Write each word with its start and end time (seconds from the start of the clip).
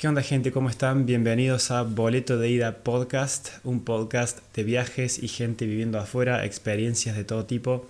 ¿Qué 0.00 0.08
onda 0.08 0.22
gente? 0.22 0.50
¿Cómo 0.50 0.70
están? 0.70 1.04
Bienvenidos 1.04 1.70
a 1.70 1.82
Boleto 1.82 2.38
de 2.38 2.48
Ida 2.48 2.78
Podcast, 2.78 3.50
un 3.64 3.84
podcast 3.84 4.38
de 4.54 4.64
viajes 4.64 5.22
y 5.22 5.28
gente 5.28 5.66
viviendo 5.66 5.98
afuera, 5.98 6.46
experiencias 6.46 7.18
de 7.18 7.24
todo 7.24 7.44
tipo. 7.44 7.86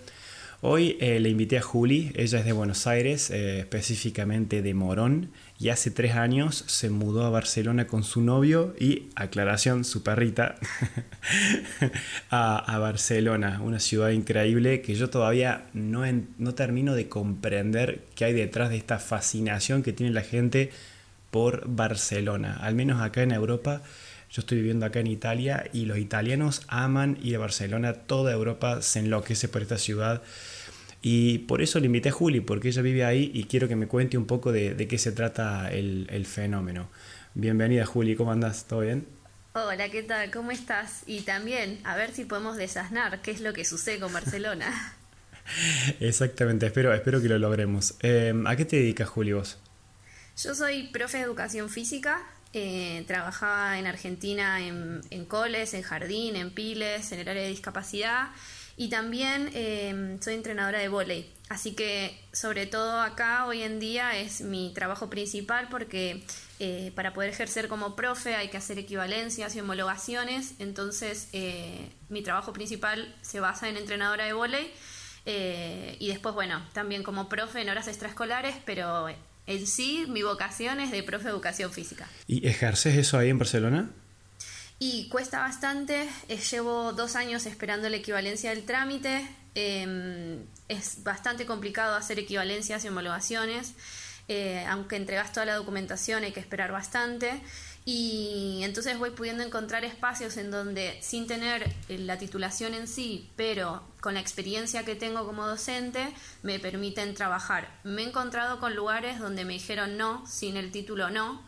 Hoy 0.60 0.98
eh, 1.00 1.20
le 1.20 1.28
invité 1.28 1.58
a 1.58 1.62
Juli, 1.62 2.10
ella 2.16 2.40
es 2.40 2.44
de 2.44 2.50
Buenos 2.50 2.88
Aires, 2.88 3.30
eh, 3.30 3.60
específicamente 3.60 4.60
de 4.60 4.74
Morón, 4.74 5.30
y 5.60 5.68
hace 5.68 5.92
tres 5.92 6.16
años 6.16 6.64
se 6.66 6.90
mudó 6.90 7.24
a 7.24 7.30
Barcelona 7.30 7.86
con 7.86 8.02
su 8.02 8.22
novio 8.22 8.74
y, 8.76 9.04
aclaración, 9.14 9.84
su 9.84 10.02
perrita, 10.02 10.56
a, 12.30 12.76
Barcelona, 12.80 13.60
una 13.62 13.78
ciudad 13.78 14.10
increíble 14.10 14.82
que 14.82 14.96
yo 14.96 15.10
todavía 15.10 15.68
no, 15.74 16.02
no 16.38 16.54
termino 16.56 16.96
de 16.96 17.08
comprender 17.08 18.02
qué 18.16 18.24
hay 18.24 18.32
detrás 18.32 18.70
de 18.70 18.78
esta 18.78 18.98
fascinación 18.98 19.84
que 19.84 19.92
tiene 19.92 20.12
la 20.12 20.22
gente 20.22 20.72
por 21.30 21.62
Barcelona. 21.66 22.58
Al 22.60 22.74
menos 22.74 23.00
acá 23.00 23.22
en 23.22 23.32
Europa, 23.32 23.82
yo 24.30 24.40
estoy 24.40 24.58
viviendo 24.58 24.86
acá 24.86 25.00
en 25.00 25.08
Italia 25.08 25.68
y 25.72 25.86
los 25.86 25.98
italianos 25.98 26.62
aman 26.68 27.18
ir 27.22 27.36
a 27.36 27.40
Barcelona. 27.40 27.94
Toda 27.94 28.32
Europa 28.32 28.82
se 28.82 29.00
enloquece 29.00 29.48
por 29.48 29.62
esta 29.62 29.78
ciudad. 29.78 30.22
Y 31.02 31.38
por 31.38 31.62
eso 31.62 31.80
le 31.80 31.86
invité 31.86 32.10
a 32.10 32.12
Juli, 32.12 32.40
porque 32.40 32.68
ella 32.68 32.82
vive 32.82 33.04
ahí 33.04 33.30
y 33.32 33.44
quiero 33.44 33.68
que 33.68 33.76
me 33.76 33.88
cuente 33.88 34.18
un 34.18 34.26
poco 34.26 34.52
de, 34.52 34.76
qué 34.88 34.98
se 34.98 35.12
trata 35.12 35.70
el, 35.72 36.26
fenómeno. 36.26 36.90
Bienvenida 37.34 37.86
Juli, 37.86 38.16
¿cómo 38.16 38.32
andas? 38.32 38.66
¿Todo 38.68 38.80
bien? 38.80 39.06
Hola, 39.54 39.88
¿qué 39.88 40.02
tal? 40.02 40.30
¿Cómo 40.30 40.50
estás? 40.50 41.02
Y 41.06 41.22
también, 41.22 41.80
a 41.84 41.96
ver 41.96 42.12
si 42.12 42.24
podemos 42.24 42.56
desasnar 42.56 43.20
qué 43.22 43.30
es 43.30 43.40
lo 43.40 43.52
que 43.52 43.64
sucede 43.64 43.98
con 43.98 44.12
Barcelona. 44.12 44.94
Exactamente, 46.00 46.66
espero, 46.66 46.92
espero 46.92 47.20
que 47.22 47.28
lo 47.28 47.38
logremos. 47.38 47.94
Eh, 48.02 48.34
¿A 48.46 48.54
qué 48.54 48.64
te 48.64 48.76
dedicas, 48.76 49.08
Juli, 49.08 49.32
vos? 49.32 49.58
Yo 50.42 50.54
soy 50.54 50.84
profe 50.84 51.18
de 51.18 51.24
educación 51.24 51.68
física, 51.68 52.22
eh, 52.54 53.04
trabajaba 53.06 53.78
en 53.78 53.86
Argentina 53.86 54.58
en, 54.60 55.24
coles, 55.26 55.74
en 55.74 55.82
jardín, 55.82 56.34
en 56.34 56.50
piles, 56.50 57.12
en 57.12 57.20
el 57.20 57.28
área 57.28 57.42
de 57.42 57.50
discapacidad 57.50 58.28
y 58.74 58.88
también 58.88 59.50
eh, 59.52 60.16
soy 60.22 60.34
entrenadora 60.34 60.78
de 60.78 60.88
volei. 60.88 61.30
Así 61.50 61.74
que 61.74 62.18
sobre 62.32 62.64
todo 62.64 63.02
acá 63.02 63.44
hoy 63.44 63.62
en 63.62 63.80
día 63.80 64.16
es 64.16 64.40
mi 64.40 64.72
trabajo 64.72 65.10
principal 65.10 65.68
porque 65.68 66.24
eh, 66.58 66.90
para 66.94 67.12
poder 67.12 67.28
ejercer 67.28 67.68
como 67.68 67.94
profe 67.94 68.34
hay 68.34 68.48
que 68.48 68.56
hacer 68.56 68.78
equivalencias 68.78 69.54
y 69.56 69.60
homologaciones. 69.60 70.54
Entonces 70.58 71.28
mi 72.08 72.22
trabajo 72.22 72.54
principal 72.54 73.14
se 73.20 73.40
basa 73.40 73.68
en 73.68 73.76
entrenadora 73.76 74.24
de 74.24 74.32
volei. 74.32 74.72
y 75.26 76.08
después, 76.08 76.34
bueno, 76.34 76.66
también 76.72 77.02
como 77.02 77.28
profe 77.28 77.60
en 77.60 77.68
horas 77.68 77.88
extraescolares, 77.88 78.56
pero 78.64 79.08
en 79.50 79.66
sí, 79.66 80.06
mi 80.08 80.22
vocación 80.22 80.80
es 80.80 80.90
de 80.90 81.02
profe 81.02 81.24
de 81.24 81.30
educación 81.30 81.72
física. 81.72 82.08
¿Y 82.26 82.46
ejerces 82.46 82.96
eso 82.96 83.18
ahí 83.18 83.28
en 83.28 83.38
Barcelona? 83.38 83.90
Y 84.78 85.08
cuesta 85.08 85.40
bastante, 85.40 86.08
eh, 86.28 86.38
llevo 86.38 86.92
dos 86.92 87.16
años 87.16 87.44
esperando 87.46 87.88
la 87.88 87.96
equivalencia 87.96 88.50
del 88.50 88.64
trámite, 88.64 89.28
em, 89.54 90.38
es 90.68 91.02
bastante 91.02 91.44
complicado 91.44 91.96
hacer 91.96 92.18
equivalencias 92.18 92.84
y 92.84 92.88
homologaciones, 92.88 93.74
eh, 94.28 94.64
aunque 94.68 94.96
entregas 94.96 95.32
toda 95.32 95.44
la 95.44 95.56
documentación 95.56 96.22
hay 96.22 96.32
que 96.32 96.40
esperar 96.40 96.70
bastante 96.72 97.42
y 97.92 98.62
entonces 98.62 98.96
voy 99.00 99.10
pudiendo 99.10 99.42
encontrar 99.42 99.84
espacios 99.84 100.36
en 100.36 100.52
donde 100.52 100.96
sin 101.02 101.26
tener 101.26 101.74
eh, 101.88 101.98
la 101.98 102.18
titulación 102.18 102.72
en 102.74 102.86
sí, 102.86 103.28
pero 103.34 103.82
con 104.00 104.14
la 104.14 104.20
experiencia 104.20 104.84
que 104.84 104.94
tengo 104.94 105.26
como 105.26 105.44
docente, 105.44 106.14
me 106.44 106.60
permiten 106.60 107.14
trabajar. 107.14 107.68
Me 107.82 108.02
he 108.02 108.06
encontrado 108.06 108.60
con 108.60 108.76
lugares 108.76 109.18
donde 109.18 109.44
me 109.44 109.54
dijeron 109.54 109.96
no, 109.96 110.24
sin 110.24 110.56
el 110.56 110.70
título 110.70 111.10
no, 111.10 111.42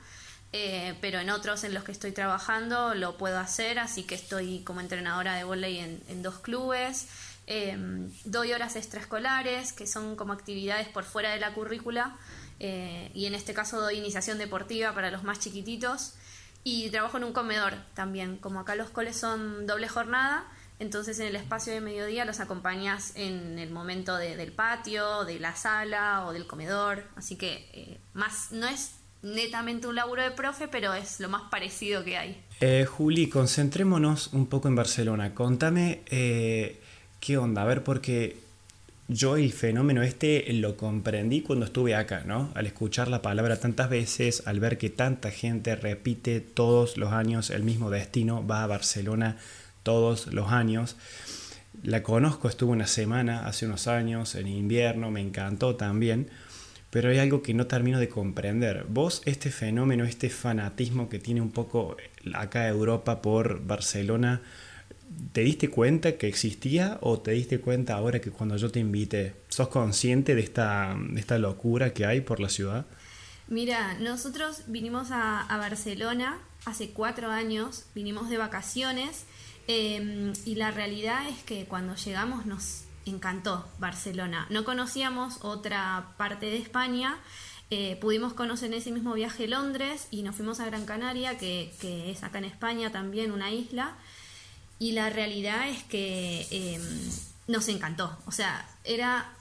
eh, 0.53 0.99
pero 1.01 1.21
en 1.21 1.31
otros 1.31 1.63
en 1.63 1.75
los 1.75 1.85
que 1.85 1.93
estoy 1.93 2.11
trabajando 2.11 2.97
lo 2.97 3.17
puedo 3.19 3.39
hacer, 3.39 3.79
así 3.79 4.03
que 4.03 4.17
estoy 4.17 4.65
como 4.65 4.81
entrenadora 4.81 5.37
de 5.37 5.45
volei 5.45 5.79
en, 5.79 6.23
dos 6.25 6.41
clubes. 6.41 7.07
Em, 7.47 8.11
doy 8.25 8.53
horas 8.53 8.75
extraescolares, 8.75 9.73
que 9.73 9.87
son 9.87 10.17
como 10.17 10.33
actividades 10.33 10.89
por 10.89 11.05
fuera 11.05 11.31
de 11.31 11.39
la 11.39 11.55
currícula, 11.55 12.17
eh, 12.59 13.13
y 13.15 13.27
en 13.27 13.37
este 13.37 13.55
caso 13.55 13.81
doy 13.81 13.99
iniciación 13.99 14.39
deportiva 14.39 14.93
para 14.93 15.13
los 15.13 15.23
más 15.23 15.39
chiquititos. 15.39 16.15
Y 16.65 16.91
trabajo 16.91 17.17
en 17.17 17.25
un 17.25 17.33
comedor 17.33 17.75
también, 17.95 18.37
como 18.37 18.61
acá 18.61 18.77
los 18.77 18.91
coles 18.91 19.17
son 19.17 19.67
doble 19.67 19.89
jornada, 19.89 20.45
entonces 20.79 21.19
en 21.21 21.27
el 21.27 21.37
espacio 21.37 21.73
de 21.73 21.81
mediodía 21.81 22.25
los 22.25 22.41
acompañas 22.41 23.13
en 23.17 23.59
el 23.59 23.71
momento 23.71 24.17
del 24.17 24.53
patio, 24.53 25.25
de 25.25 25.41
la 25.41 25.57
sala 25.57 26.27
o 26.27 26.33
del 26.33 26.47
comedor, 26.47 27.05
así 27.17 27.37
que 27.37 27.69
eh, 27.73 28.01
más 28.15 28.53
no 28.53 28.67
es 28.67 28.97
netamente 29.23 29.87
un 29.87 29.95
laburo 29.95 30.23
de 30.23 30.33
profe, 30.33 30.69
pero 30.69 30.93
es 30.95 31.21
lo 31.21 31.29
más 31.29 31.43
parecido 31.51 32.05
que 32.05 32.19
hay. 32.19 32.43
Eh, 32.61 32.85
Juli, 32.85 33.29
concentrémonos 33.29 34.33
un 34.33 34.47
poco 34.47 34.69
en 34.69 34.75
Barcelona. 34.75 35.35
Contame 35.35 36.03
eh, 36.07 36.81
qué 37.21 37.39
onda, 37.39 37.63
a 37.63 37.65
ver, 37.65 37.85
porque 37.85 38.42
yo 39.13 39.37
el 39.37 39.53
fenómeno 39.53 40.03
este 40.03 40.53
lo 40.53 40.77
comprendí 40.77 41.43
cuando 41.43 41.67
estuve 41.67 41.95
acá, 41.95 42.25
¿no? 42.27 42.51
Al 42.55 42.67
escuchar 42.67 43.09
la 43.09 43.23
palabra 43.23 43.59
tantas 43.59 43.89
veces, 43.89 44.43
al 44.47 44.61
ver 44.61 44.79
que 44.79 44.91
tanta 44.91 45.31
gente 45.31 45.77
repite 45.77 46.41
todos 46.41 46.97
los 46.97 47.13
años 47.13 47.51
el 47.51 47.63
mismo 47.63 47.91
destino, 47.91 48.47
va 48.47 48.63
a 48.63 48.67
Barcelona 48.67 49.37
todos 49.83 50.29
los 50.29 50.51
años. 50.53 50.97
La 51.83 52.03
conozco, 52.03 52.49
estuve 52.49 52.73
una 52.73 52.87
semana 52.87 53.47
hace 53.47 53.67
unos 53.67 53.87
años, 53.87 54.35
en 54.35 54.49
invierno, 54.49 55.11
me 55.11 55.21
encantó 55.21 55.77
también, 55.77 56.29
pero 56.91 57.09
hay 57.09 57.19
algo 57.19 57.43
que 57.43 57.55
no 57.55 57.67
termino 57.67 57.99
de 57.99 58.09
comprender. 58.09 58.85
Vos, 58.89 59.23
este 59.25 59.51
fenómeno, 59.51 60.05
este 60.05 60.29
fanatismo 60.29 61.09
que 61.09 61.19
tiene 61.19 61.41
un 61.41 61.51
poco 61.51 61.97
acá 62.35 62.69
Europa 62.69 63.23
por 63.23 63.65
Barcelona, 63.65 64.43
¿Te 65.33 65.41
diste 65.41 65.71
cuenta 65.71 66.19
que 66.19 66.29
existía 66.29 66.99
o 67.01 67.21
te 67.21 67.31
diste 67.31 67.61
cuenta 67.61 67.95
ahora 67.95 68.21
que 68.21 68.31
cuando 68.31 68.57
yo 68.57 68.71
te 68.71 68.81
invité, 68.81 69.35
sos 69.49 69.69
consciente 69.69 70.35
de 70.35 70.43
esta, 70.43 70.97
esta 71.17 71.39
locura 71.39 71.95
que 71.95 72.05
hay 72.05 72.21
por 72.21 72.39
la 72.39 72.49
ciudad? 72.49 72.87
Mira, 73.49 73.95
nosotros 73.99 74.63
vinimos 74.67 75.09
a, 75.11 75.47
Barcelona 75.49 76.39
hace 76.65 76.91
cuatro 76.91 77.31
años, 77.31 77.87
vinimos 77.95 78.29
de 78.31 78.39
vacaciones 78.39 79.25
em, 79.69 80.33
y 80.45 80.55
la 80.55 80.71
realidad 80.71 81.29
es 81.29 81.43
que 81.43 81.65
cuando 81.65 81.95
llegamos 81.95 82.47
nos 82.47 82.85
encantó 83.07 83.69
Barcelona. 83.79 84.47
No 84.51 84.65
conocíamos 84.65 85.39
otra 85.43 86.15
parte 86.17 86.47
de 86.47 86.59
España. 86.59 87.19
Eh, 87.71 87.97
pudimos 88.01 88.35
conocer 88.35 88.69
en 88.69 88.79
ese 88.79 88.91
mismo 88.91 89.15
viaje 89.15 89.49
Londres 89.49 90.09
y 90.11 90.23
nos 90.23 90.37
fuimos 90.37 90.61
a 90.61 90.67
Gran 90.67 90.85
Canaria, 90.85 91.39
que, 91.39 91.73
que 91.81 92.11
es 92.11 92.23
acá 92.23 92.39
en 92.39 92.45
España 92.45 92.93
también 92.93 93.33
una 93.33 93.51
isla 93.51 93.97
y 94.83 94.91
la 94.91 95.11
realidad 95.11 95.69
es 95.69 95.85
que 95.85 96.45
em, 96.51 96.83
nos 97.47 97.69
encantó. 97.69 98.19
O 98.27 98.33
sea, 98.33 98.69
era 98.83 99.33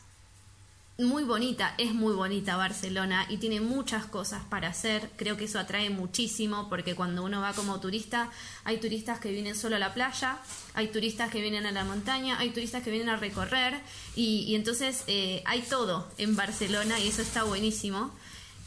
muy 0.99 1.23
bonita, 1.23 1.73
es 1.79 1.95
muy 1.95 2.13
bonita 2.13 2.57
Barcelona 2.57 3.25
y 3.27 3.37
tiene 3.37 3.59
muchas 3.59 4.05
cosas 4.05 4.43
para 4.51 4.67
hacer. 4.67 5.09
Creo 5.15 5.37
que 5.37 5.45
eso 5.45 5.57
atrae 5.57 5.89
muchísimo 5.89 6.69
porque 6.69 6.93
cuando 6.93 7.23
uno 7.23 7.41
va 7.41 7.53
como 7.53 7.79
turista, 7.79 8.29
hay 8.65 8.77
turistas 8.77 9.19
que 9.19 9.31
vienen 9.31 9.55
solo 9.55 9.77
a 9.77 9.79
la 9.79 9.95
playa, 9.95 10.37
hay 10.75 10.89
turistas 10.89 11.31
que 11.31 11.41
vienen 11.41 11.65
a 11.65 11.71
la 11.71 11.85
montaña, 11.85 12.37
hay 12.37 12.51
turistas 12.51 12.83
que 12.83 12.91
vienen 12.91 13.09
a 13.09 13.15
recorrer 13.15 13.81
y, 14.15 14.53
entonces 14.53 15.03
eh, 15.07 15.41
hay 15.47 15.63
todo 15.63 16.07
en 16.19 16.35
Barcelona 16.35 16.99
y 16.99 17.07
eso 17.07 17.23
está 17.23 17.41
buenísimo. 17.45 18.11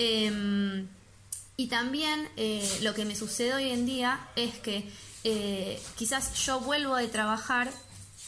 Em, 0.01 0.89
y 1.57 1.69
también 1.69 2.29
eh, 2.37 2.69
lo 2.83 2.95
que 2.95 3.05
me 3.05 3.15
sucede 3.15 3.55
hoy 3.55 3.71
en 3.71 3.87
día 3.87 4.19
es 4.35 4.59
que 4.59 4.91
eh, 5.25 5.81
quizás 5.97 6.35
yo 6.45 6.61
vuelvo 6.61 6.97
de 6.97 7.09
trabajar, 7.09 7.71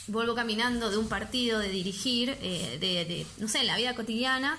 vuelvo 0.07 0.35
caminando 0.35 0.91
de 0.91 0.97
un 0.97 1.09
partido, 1.09 1.59
de 1.59 1.69
dirigir, 1.69 2.37
eh, 2.41 2.79
de, 2.81 3.27
no 3.39 3.49
sé, 3.49 3.61
en 3.61 3.67
la 3.67 3.77
vida 3.77 3.95
cotidiana, 3.95 4.59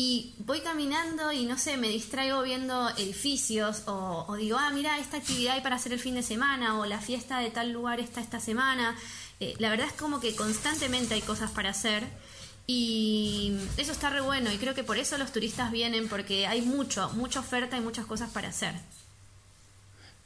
y 0.00 0.32
voy 0.38 0.60
caminando 0.60 1.32
y 1.32 1.44
no 1.44 1.58
sé, 1.58 1.76
me 1.76 1.88
distraigo 1.88 2.40
viendo 2.42 2.88
edificios 2.90 3.82
o, 3.86 4.34
digo, 4.36 4.56
ah, 4.56 4.70
mira, 4.70 4.98
esta 4.98 5.16
actividad 5.16 5.56
hay 5.56 5.60
para 5.60 5.76
hacer 5.76 5.92
el 5.92 5.98
fin 5.98 6.14
de 6.14 6.22
semana 6.22 6.78
o 6.78 6.86
la 6.86 7.00
fiesta 7.00 7.40
de 7.40 7.50
tal 7.50 7.72
lugar 7.72 7.98
está 7.98 8.20
esta 8.20 8.38
semana. 8.38 8.96
Eh, 9.40 9.54
la 9.58 9.70
verdad 9.70 9.88
es 9.88 9.92
como 9.92 10.20
que 10.20 10.36
constantemente 10.36 11.14
hay 11.14 11.20
cosas 11.20 11.50
para 11.50 11.70
hacer 11.70 12.04
y 12.66 13.56
eso 13.76 13.90
está 13.90 14.08
re 14.08 14.20
bueno 14.20 14.52
y 14.52 14.58
creo 14.58 14.74
que 14.74 14.84
por 14.84 14.98
eso 14.98 15.18
los 15.18 15.32
turistas 15.32 15.72
vienen 15.72 16.08
porque 16.08 16.46
hay 16.46 16.62
mucho, 16.62 17.10
mucha 17.14 17.40
oferta 17.40 17.76
y 17.76 17.80
muchas 17.80 18.06
cosas 18.06 18.30
para 18.30 18.50
hacer. 18.50 18.74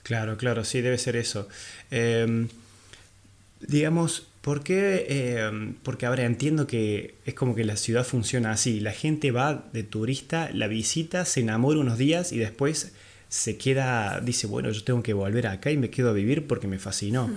Claro, 0.02 0.37
claro, 0.37 0.64
sí, 0.64 0.81
debe 0.81 0.99
ser 0.99 1.16
eso. 1.16 1.49
Em, 1.90 2.49
digamos, 3.60 4.26
¿por 4.40 4.62
qué? 4.64 5.06
Em, 5.08 5.75
porque 5.82 6.06
ahora 6.06 6.25
entiendo 6.25 6.66
que 6.66 7.14
es 7.25 7.34
como 7.34 7.54
que 7.54 7.64
la 7.64 7.76
ciudad 7.76 8.04
funciona 8.04 8.50
así. 8.52 8.81
La 8.81 8.93
gente 8.93 9.31
va 9.31 9.69
de 9.72 9.82
turista, 9.84 10.50
la 10.52 10.66
visita, 10.66 11.25
se 11.25 11.40
enamora 11.40 11.78
unos 11.78 11.99
días 11.99 12.32
y 12.32 12.38
después 12.38 12.93
se 13.28 13.56
queda, 13.56 14.20
dice, 14.20 14.46
bueno, 14.46 14.70
yo 14.70 14.84
tengo 14.84 15.02
que 15.02 15.14
volver 15.14 15.46
acá 15.46 15.70
y 15.70 15.76
me 15.76 15.90
quedo 15.90 16.10
a 16.10 16.12
vivir 16.12 16.46
porque 16.46 16.66
me 16.66 16.78
fascinó. 16.78 17.31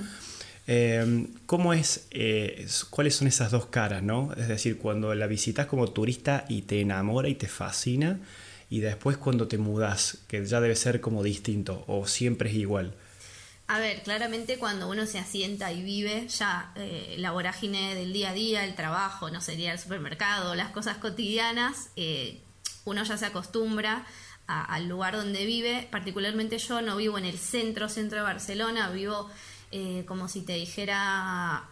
Em, 0.67 1.27
¿Cómo 1.45 1.73
es, 1.73 2.07
eh, 2.12 2.65
cuáles 2.89 3.15
son 3.15 3.27
esas 3.27 3.51
dos 3.51 3.67
caras, 3.67 4.01
no? 4.01 4.33
Es 4.33 4.47
decir, 4.47 4.77
cuando 4.77 5.13
la 5.13 5.27
visitas 5.27 5.67
como 5.67 5.88
turista 5.91 6.45
y 6.50 6.63
te 6.63 6.81
enamora 6.81 7.29
y 7.29 7.35
te 7.35 7.47
fascina, 7.47 8.19
y 8.69 8.79
después 8.79 9.17
cuando 9.17 9.47
te 9.47 9.57
mudas, 9.57 10.19
que 10.27 10.45
ya 10.45 10.59
debe 10.59 10.75
ser 10.75 11.01
como 11.01 11.23
distinto 11.23 11.83
o 11.88 12.07
siempre 12.07 12.50
es 12.50 12.56
igual? 12.56 12.94
A 13.67 13.79
ver, 13.79 14.03
claramente 14.03 14.59
cuando 14.59 14.88
uno 14.88 15.07
se 15.07 15.17
asienta 15.17 15.71
y 15.71 15.81
vive, 15.81 16.27
ya 16.27 16.71
eh, 16.75 17.15
la 17.17 17.31
vorágine 17.31 17.95
del 17.95 18.13
día 18.13 18.29
a 18.29 18.33
día, 18.33 18.63
el 18.63 18.75
trabajo, 18.75 19.31
no 19.31 19.41
sería 19.41 19.71
el 19.71 19.79
supermercado, 19.79 20.53
las 20.53 20.69
cosas 20.69 20.97
cotidianas, 20.97 21.89
eh, 21.95 22.41
uno 22.85 23.03
ya 23.03 23.17
se 23.17 23.25
acostumbra 23.25 24.06
al 24.45 24.88
lugar 24.88 25.15
donde 25.15 25.44
vive. 25.47 25.88
Particularmente 25.89 26.59
yo 26.59 26.83
no 26.83 26.95
vivo 26.97 27.17
en 27.17 27.25
el 27.25 27.39
centro, 27.39 27.89
centro 27.89 28.19
de 28.19 28.23
Barcelona, 28.25 28.91
vivo 28.91 29.31
eh, 29.71 30.03
como 30.07 30.27
si 30.27 30.41
te 30.41 30.53
dijera 30.53 31.67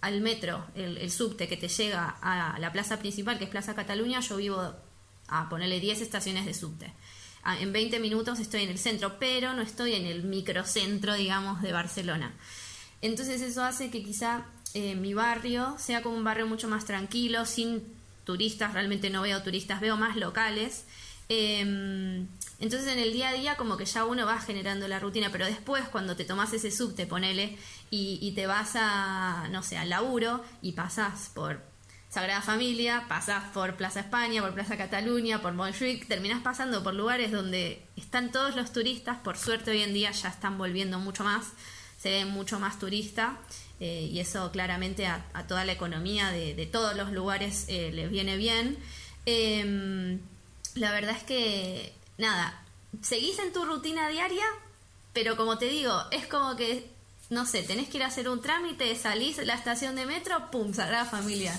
al 0.00 0.20
metro, 0.22 0.64
el, 0.74 1.10
subte 1.10 1.46
que 1.46 1.58
te 1.58 1.68
llega 1.68 2.16
a 2.22 2.58
la 2.58 2.72
plaza 2.72 2.98
principal, 2.98 3.36
que 3.36 3.44
es 3.44 3.50
Plaza 3.50 3.74
Cataluña, 3.74 4.20
yo 4.20 4.36
vivo 4.38 4.74
a 5.28 5.48
ponerle 5.48 5.80
10 5.80 6.00
estaciones 6.00 6.46
de 6.46 6.54
subte. 6.54 6.92
Ah, 7.42 7.58
en 7.60 7.72
20 7.72 8.00
minutos 8.00 8.40
estoy 8.40 8.62
en 8.62 8.70
el 8.70 8.78
centro, 8.78 9.18
pero 9.18 9.52
no 9.52 9.62
estoy 9.62 9.94
en 9.94 10.06
el 10.06 10.24
microcentro, 10.24 11.14
digamos, 11.14 11.62
de 11.62 11.72
Barcelona. 11.72 12.34
Entonces 13.02 13.40
eso 13.40 13.62
hace 13.62 13.90
que 13.90 14.02
quizá 14.02 14.46
eh, 14.74 14.94
mi 14.94 15.14
barrio 15.14 15.76
sea 15.78 16.02
como 16.02 16.16
un 16.16 16.24
barrio 16.24 16.46
mucho 16.46 16.68
más 16.68 16.84
tranquilo, 16.84 17.44
sin 17.46 17.82
turistas, 18.24 18.74
realmente 18.74 19.10
no 19.10 19.22
veo 19.22 19.42
turistas, 19.42 19.80
veo 19.80 19.96
más 19.96 20.16
locales. 20.16 20.84
Em, 21.28 22.26
entonces 22.60 22.88
en 22.88 22.98
el 22.98 23.12
día 23.12 23.30
a 23.30 23.32
día 23.32 23.56
como 23.56 23.76
que 23.76 23.84
ya 23.84 24.04
uno 24.04 24.26
va 24.26 24.40
generando 24.40 24.86
la 24.88 24.98
rutina, 24.98 25.30
pero 25.32 25.46
después 25.46 25.88
cuando 25.88 26.16
te 26.16 26.24
tomas 26.24 26.52
ese 26.52 26.70
subte, 26.70 27.06
ponele, 27.06 27.56
y, 27.90 28.32
te 28.32 28.46
vas 28.46 28.72
a, 28.74 29.48
no 29.50 29.62
sé, 29.62 29.78
al 29.78 29.90
laburo 29.90 30.44
y 30.60 30.72
pasas 30.72 31.30
por 31.34 31.62
Sagrada 32.16 32.40
Familia, 32.40 33.04
pasás 33.08 33.44
por 33.52 33.76
Plaza 33.76 34.00
España, 34.00 34.40
por 34.40 34.54
Plaza 34.54 34.78
Cataluña, 34.78 35.42
por 35.42 35.52
Montjuic, 35.52 36.08
terminás 36.08 36.40
pasando 36.40 36.82
por 36.82 36.94
lugares 36.94 37.30
donde 37.30 37.82
están 37.94 38.32
todos 38.32 38.56
los 38.56 38.72
turistas, 38.72 39.18
por 39.18 39.36
suerte 39.36 39.72
hoy 39.72 39.82
en 39.82 39.92
día 39.92 40.12
ya 40.12 40.30
están 40.30 40.56
volviendo 40.56 40.98
mucho 40.98 41.24
más, 41.24 41.44
se 42.00 42.08
ven 42.08 42.30
mucho 42.30 42.58
más 42.58 42.78
turistas 42.78 43.32
eh, 43.80 44.08
y 44.10 44.18
eso 44.18 44.50
claramente 44.50 45.06
a, 45.06 45.26
toda 45.46 45.66
la 45.66 45.72
economía 45.72 46.30
de, 46.30 46.66
todos 46.72 46.96
los 46.96 47.12
lugares 47.12 47.66
eh, 47.68 47.90
les 47.92 48.10
viene 48.10 48.38
bien. 48.38 48.78
Em, 49.26 50.18
la 50.74 50.92
verdad 50.92 51.18
es 51.18 51.22
que, 51.22 51.92
nada, 52.16 52.62
seguís 53.02 53.38
en 53.40 53.52
tu 53.52 53.66
rutina 53.66 54.08
diaria, 54.08 54.46
pero 55.12 55.36
como 55.36 55.58
te 55.58 55.66
digo, 55.66 55.92
es 56.12 56.26
como 56.26 56.56
que, 56.56 56.88
no 57.28 57.44
sé, 57.44 57.62
tenés 57.62 57.90
que 57.90 57.98
ir 57.98 58.04
a 58.04 58.06
hacer 58.06 58.26
un 58.30 58.40
trámite, 58.40 58.96
salís 58.96 59.36
la 59.36 59.52
estación 59.52 59.96
de 59.96 60.06
metro, 60.06 60.50
pum, 60.50 60.72
Sagrada 60.72 61.04
Familia 61.04 61.54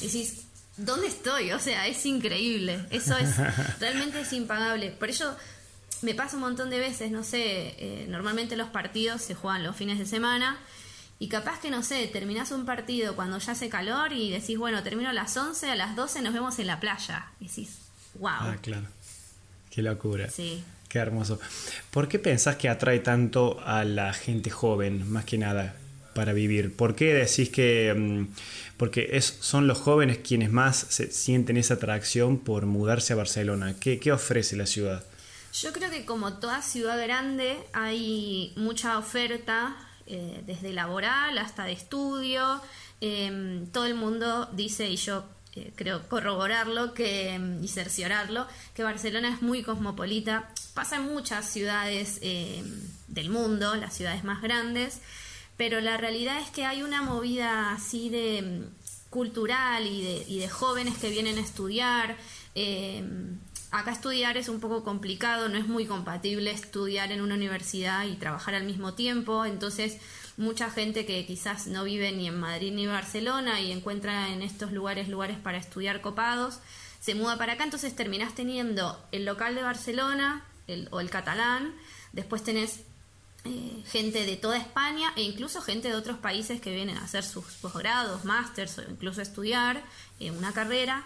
decís, 0.00 0.42
¿dónde 0.76 1.06
estoy? 1.06 1.52
O 1.52 1.58
sea, 1.58 1.86
es 1.86 2.04
increíble. 2.06 2.80
Eso 2.90 3.16
es, 3.16 3.36
realmente 3.80 4.20
es 4.20 4.32
impagable. 4.32 4.90
Por 4.90 5.10
eso 5.10 5.36
me 6.02 6.14
pasa 6.14 6.36
un 6.36 6.42
montón 6.42 6.70
de 6.70 6.78
veces, 6.78 7.10
no 7.10 7.24
sé, 7.24 7.74
eh, 7.78 8.06
normalmente 8.08 8.56
los 8.56 8.68
partidos 8.68 9.22
se 9.22 9.34
juegan 9.34 9.62
los 9.62 9.76
fines 9.76 9.98
de 9.98 10.06
semana 10.06 10.58
y 11.18 11.28
capaz 11.28 11.58
que, 11.60 11.70
no 11.70 11.82
sé, 11.82 12.06
terminás 12.06 12.52
un 12.52 12.64
partido 12.64 13.16
cuando 13.16 13.38
ya 13.38 13.52
hace 13.52 13.68
calor 13.68 14.12
y 14.12 14.30
decís, 14.30 14.56
bueno, 14.56 14.82
termino 14.84 15.10
a 15.10 15.12
las 15.12 15.36
11, 15.36 15.70
a 15.70 15.74
las 15.74 15.96
12 15.96 16.22
nos 16.22 16.32
vemos 16.32 16.58
en 16.60 16.68
la 16.68 16.78
playa. 16.78 17.32
Y 17.40 17.48
decís, 17.48 17.78
wow. 18.14 18.30
Ah, 18.30 18.56
claro. 18.62 18.86
Qué 19.70 19.82
locura. 19.82 20.30
Sí. 20.30 20.62
Qué 20.88 20.98
hermoso. 20.98 21.40
¿Por 21.90 22.08
qué 22.08 22.18
pensás 22.18 22.56
que 22.56 22.68
atrae 22.68 23.00
tanto 23.00 23.60
a 23.64 23.84
la 23.84 24.12
gente 24.12 24.50
joven, 24.50 25.10
más 25.10 25.24
que 25.24 25.38
nada, 25.38 25.74
para 26.14 26.32
vivir? 26.32 26.74
¿Por 26.74 26.94
qué 26.94 27.14
decís 27.14 27.50
que... 27.50 27.94
Mm, 27.96 28.26
porque 28.78 29.10
es, 29.12 29.36
son 29.40 29.66
los 29.66 29.78
jóvenes 29.78 30.18
quienes 30.18 30.52
más 30.52 30.76
se 30.76 31.10
sienten 31.10 31.56
esa 31.56 31.74
atracción 31.74 32.38
por 32.38 32.64
mudarse 32.64 33.12
a 33.12 33.16
Barcelona. 33.16 33.74
¿Qué, 33.78 34.00
ofrece 34.12 34.56
la 34.56 34.66
ciudad? 34.66 35.04
Yo 35.52 35.72
creo 35.72 35.90
que 35.90 36.04
como 36.04 36.34
toda 36.34 36.62
ciudad 36.62 36.96
grande 37.02 37.58
hay 37.72 38.52
mucha 38.56 38.96
oferta, 38.96 39.76
eh, 40.06 40.42
desde 40.46 40.72
laboral 40.72 41.36
hasta 41.38 41.64
de 41.64 41.72
estudio. 41.72 42.62
Em, 43.00 43.66
todo 43.66 43.86
el 43.86 43.94
mundo 43.94 44.48
dice, 44.52 44.88
y 44.88 44.96
yo 44.96 45.24
eh, 45.56 45.72
creo 45.74 46.08
corroborarlo 46.08 46.94
que, 46.94 47.30
em, 47.30 47.62
y 47.64 47.68
cerciorarlo, 47.68 48.46
que 48.74 48.84
Barcelona 48.84 49.34
es 49.34 49.42
muy 49.42 49.64
cosmopolita. 49.64 50.50
Pasa 50.72 50.96
en 50.96 51.02
muchas 51.02 51.50
ciudades 51.50 52.20
em, 52.22 52.80
del 53.08 53.28
mundo, 53.28 53.74
las 53.74 53.94
ciudades 53.94 54.22
más 54.22 54.40
grandes 54.40 55.00
pero 55.58 55.82
la 55.82 55.98
realidad 55.98 56.40
es 56.40 56.48
que 56.48 56.64
hay 56.64 56.82
una 56.82 57.02
movida 57.02 57.72
así 57.72 58.08
de 58.08 58.40
mm, 58.40 59.10
cultural 59.10 59.86
y 59.86 60.02
de, 60.02 60.24
y 60.26 60.38
de 60.38 60.48
jóvenes 60.48 60.96
que 60.96 61.10
vienen 61.10 61.36
a 61.36 61.42
estudiar. 61.42 62.16
Eh, 62.54 63.04
acá 63.70 63.90
estudiar 63.92 64.36
es 64.36 64.48
un 64.48 64.60
poco 64.60 64.84
complicado, 64.84 65.48
no 65.48 65.58
es 65.58 65.66
muy 65.66 65.84
compatible 65.84 66.50
estudiar 66.50 67.12
en 67.12 67.20
una 67.20 67.34
universidad 67.34 68.06
y 68.06 68.14
trabajar 68.14 68.54
al 68.54 68.64
mismo 68.64 68.94
tiempo, 68.94 69.44
entonces 69.44 69.98
mucha 70.36 70.70
gente 70.70 71.04
que 71.04 71.26
quizás 71.26 71.66
no 71.66 71.84
vive 71.84 72.12
ni 72.12 72.28
en 72.28 72.38
Madrid 72.38 72.72
ni 72.72 72.86
Barcelona 72.86 73.60
y 73.60 73.72
encuentra 73.72 74.32
en 74.32 74.40
estos 74.40 74.72
lugares 74.72 75.08
lugares 75.08 75.38
para 75.38 75.58
estudiar 75.58 76.00
copados, 76.00 76.60
se 77.00 77.14
muda 77.14 77.36
para 77.36 77.54
acá, 77.54 77.64
entonces 77.64 77.94
terminás 77.94 78.34
teniendo 78.34 78.98
el 79.12 79.24
local 79.24 79.54
de 79.54 79.62
Barcelona 79.62 80.44
o 80.90 81.00
el 81.00 81.10
catalán, 81.10 81.74
después 82.12 82.42
tenés 82.42 82.84
gente 83.86 84.26
de 84.26 84.36
toda 84.36 84.58
España 84.58 85.12
e 85.16 85.22
incluso 85.22 85.60
gente 85.60 85.88
de 85.88 85.94
otros 85.94 86.18
países 86.18 86.60
que 86.60 86.74
vienen 86.74 86.96
a 86.96 87.04
hacer 87.04 87.24
sus 87.24 87.44
posgrados, 87.54 88.24
másters 88.24 88.78
o 88.78 88.82
incluso 88.82 89.22
estudiar 89.22 89.82
eh, 90.20 90.30
una 90.30 90.52
carrera. 90.52 91.04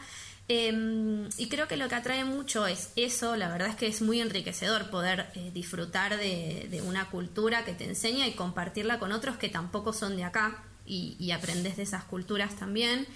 Em, 0.48 1.28
y 1.38 1.48
creo 1.48 1.68
que 1.68 1.76
lo 1.76 1.88
que 1.88 1.94
atrae 1.94 2.24
mucho 2.24 2.66
es 2.66 2.90
eso, 2.96 3.36
la 3.36 3.48
verdad 3.48 3.68
es 3.68 3.76
que 3.76 3.86
es 3.86 4.02
muy 4.02 4.20
enriquecedor 4.20 4.90
poder 4.90 5.30
eh, 5.34 5.50
disfrutar 5.54 6.16
de, 6.18 6.82
una 6.84 7.08
cultura 7.10 7.64
que 7.64 7.74
te 7.74 7.84
enseña 7.84 8.26
y 8.26 8.32
compartirla 8.32 8.98
con 8.98 9.12
otros 9.12 9.36
que 9.36 9.48
tampoco 9.48 9.92
son 9.92 10.16
de 10.16 10.24
acá 10.24 10.62
y, 10.84 11.16
y 11.18 11.30
aprendes 11.30 11.76
de 11.76 11.84
esas 11.84 12.04
culturas 12.04 12.56
también. 12.56 13.06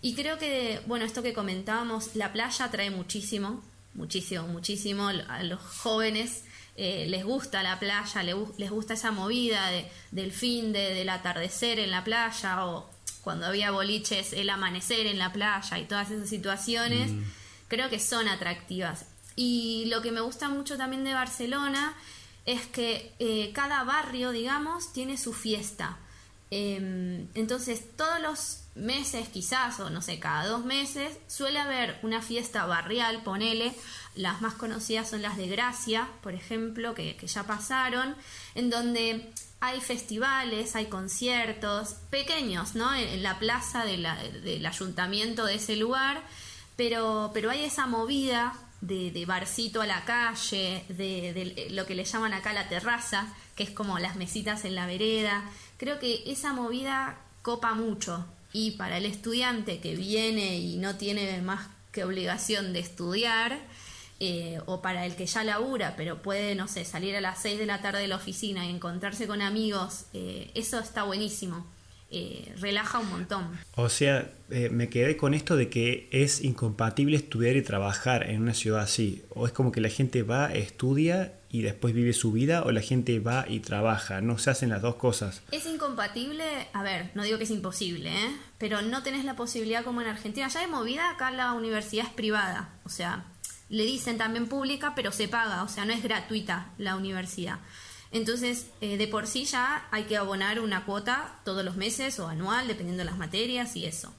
Y 0.00 0.14
creo 0.14 0.38
que, 0.38 0.80
bueno, 0.86 1.04
esto 1.04 1.22
que 1.22 1.32
comentábamos, 1.32 2.14
la 2.14 2.32
playa 2.32 2.66
atrae 2.66 2.90
muchísimo, 2.90 3.62
muchísimo, 3.94 4.46
muchísimo 4.46 5.08
a 5.08 5.42
los 5.42 5.60
jóvenes 5.60 6.44
eh, 6.80 7.06
les 7.08 7.24
gusta 7.24 7.64
la 7.64 7.80
playa, 7.80 8.22
les, 8.22 8.70
gusta 8.70 8.94
esa 8.94 9.10
movida 9.10 9.68
del 10.12 10.30
fin 10.30 10.72
de, 10.72 10.94
del 10.94 11.08
atardecer 11.08 11.80
en 11.80 11.90
la 11.90 12.04
playa 12.04 12.64
o 12.66 12.88
cuando 13.20 13.46
había 13.46 13.72
boliches 13.72 14.32
el 14.32 14.48
amanecer 14.48 15.06
en 15.06 15.18
la 15.18 15.32
playa 15.32 15.76
y 15.76 15.86
todas 15.86 16.12
esas 16.12 16.28
situaciones, 16.28 17.10
mm. 17.10 17.22
creo 17.66 17.90
que 17.90 17.98
son 17.98 18.28
atractivas. 18.28 19.06
Y 19.34 19.86
lo 19.86 20.02
que 20.02 20.12
me 20.12 20.20
gusta 20.20 20.48
mucho 20.48 20.76
también 20.76 21.02
de 21.02 21.14
Barcelona 21.14 21.96
es 22.46 22.66
que 22.66 23.12
eh, 23.18 23.50
cada 23.52 23.82
barrio, 23.82 24.30
digamos, 24.30 24.92
tiene 24.92 25.18
su 25.18 25.32
fiesta. 25.32 25.98
Em, 26.50 27.28
entonces, 27.34 27.96
todos 27.96 28.20
los 28.20 28.60
meses, 28.74 29.28
quizás, 29.28 29.80
o 29.80 29.90
no 29.90 30.00
sé, 30.00 30.18
cada 30.18 30.46
dos 30.46 30.64
meses, 30.64 31.18
suele 31.26 31.58
haber 31.58 31.98
una 32.02 32.22
fiesta 32.22 32.64
barrial, 32.64 33.22
ponele, 33.22 33.74
las 34.14 34.40
más 34.40 34.54
conocidas 34.54 35.10
son 35.10 35.20
las 35.20 35.36
de 35.36 35.48
Gracia, 35.48 36.08
por 36.22 36.34
ejemplo, 36.34 36.94
que, 36.94 37.16
ya 37.26 37.44
pasaron, 37.44 38.14
en 38.54 38.70
donde 38.70 39.30
hay 39.60 39.80
festivales, 39.80 40.74
hay 40.76 40.86
conciertos 40.86 41.96
pequeños, 42.10 42.74
¿no? 42.74 42.94
En, 42.94 43.22
la 43.22 43.38
plaza 43.38 43.84
del 43.84 44.06
ayuntamiento 44.64 45.44
de 45.44 45.56
ese 45.56 45.76
lugar, 45.76 46.22
pero, 46.76 47.30
pero 47.34 47.50
hay 47.50 47.64
esa 47.64 47.86
movida 47.86 48.54
de, 48.80 49.24
barcito 49.26 49.82
a 49.82 49.86
la 49.86 50.04
calle, 50.04 50.84
de, 50.88 51.32
de, 51.32 51.68
lo 51.70 51.86
que 51.86 51.94
le 51.94 52.04
llaman 52.04 52.32
acá 52.32 52.52
la 52.52 52.68
terraza, 52.68 53.26
que 53.56 53.64
es 53.64 53.70
como 53.70 53.98
las 53.98 54.16
mesitas 54.16 54.64
en 54.64 54.74
la 54.74 54.86
vereda. 54.86 55.42
Creo 55.78 55.98
que 55.98 56.24
esa 56.26 56.52
movida 56.52 57.18
copa 57.40 57.72
mucho 57.72 58.26
y 58.52 58.72
para 58.72 58.98
el 58.98 59.06
estudiante 59.06 59.80
que 59.80 59.96
viene 59.96 60.58
y 60.58 60.76
no 60.76 60.96
tiene 60.96 61.40
más 61.40 61.68
que 61.92 62.04
obligación 62.04 62.74
de 62.74 62.80
estudiar, 62.80 63.58
eh, 64.20 64.60
o 64.66 64.82
para 64.82 65.06
el 65.06 65.14
que 65.14 65.26
ya 65.26 65.44
labura, 65.44 65.94
pero 65.96 66.20
puede, 66.22 66.56
no 66.56 66.66
sé, 66.66 66.84
salir 66.84 67.14
a 67.14 67.20
las 67.20 67.40
6 67.40 67.58
de 67.58 67.66
la 67.66 67.80
tarde 67.80 68.00
de 68.00 68.08
la 68.08 68.16
oficina 68.16 68.66
y 68.66 68.70
encontrarse 68.70 69.28
con 69.28 69.42
amigos, 69.42 70.06
eh, 70.12 70.50
eso 70.54 70.80
está 70.80 71.04
buenísimo. 71.04 71.64
Eh, 72.10 72.54
relaja 72.58 72.98
un 72.98 73.10
montón. 73.10 73.58
O 73.74 73.90
sea, 73.90 74.30
me 74.48 74.88
quedé 74.88 75.18
con 75.18 75.34
esto 75.34 75.56
de 75.56 75.68
que 75.68 76.08
es 76.10 76.42
incompatible 76.42 77.16
estudiar 77.16 77.56
y 77.56 77.62
trabajar 77.62 78.30
en 78.30 78.40
una 78.40 78.54
ciudad 78.54 78.80
así. 78.80 79.22
O 79.28 79.46
es 79.46 79.52
como 79.52 79.72
que 79.72 79.82
la 79.82 79.90
gente 79.90 80.22
va, 80.22 80.46
estudia 80.46 81.34
y 81.50 81.62
después 81.62 81.94
vive 81.94 82.12
su 82.12 82.32
vida, 82.32 82.62
o 82.62 82.72
la 82.72 82.80
gente 82.80 83.20
va 83.20 83.46
y 83.48 83.60
trabaja. 83.60 84.20
No 84.20 84.38
se 84.38 84.50
hacen 84.50 84.70
las 84.70 84.82
dos 84.82 84.96
cosas. 84.96 85.42
Es 85.50 85.66
incompatible, 85.66 86.44
a 86.72 86.82
ver, 86.82 87.10
no 87.14 87.22
digo 87.22 87.38
que 87.38 87.44
es 87.44 87.50
imposible, 87.50 88.10
pero 88.58 88.82
no 88.82 89.02
tenés 89.02 89.24
la 89.24 89.36
posibilidad 89.36 89.84
como 89.84 90.00
en 90.00 90.08
Argentina. 90.08 90.48
Ya 90.48 90.60
de 90.60 90.66
movida, 90.66 91.10
acá 91.10 91.30
la 91.30 91.52
universidad 91.52 92.06
es 92.06 92.12
privada. 92.12 92.70
O 92.84 92.88
sea, 92.88 93.24
le 93.68 93.84
dicen 93.84 94.18
también 94.18 94.46
pública, 94.48 94.94
pero 94.94 95.12
se 95.12 95.28
paga, 95.28 95.62
o 95.62 95.68
sea, 95.68 95.84
no 95.84 95.92
es 95.92 96.02
gratuita 96.02 96.70
la 96.78 96.96
universidad. 96.96 97.58
Entonces, 98.10 98.66
eh, 98.80 98.96
de 98.96 99.06
por 99.06 99.26
sí 99.26 99.44
ya 99.44 99.86
hay 99.90 100.04
que 100.04 100.16
abonar 100.16 100.60
una 100.60 100.84
cuota 100.84 101.40
todos 101.44 101.64
los 101.64 101.76
meses 101.76 102.18
o 102.18 102.28
anual, 102.28 102.66
dependiendo 102.66 103.02
de 103.02 103.10
las 103.10 103.18
materias 103.18 103.76
y 103.76 103.84
eso. 103.86 104.12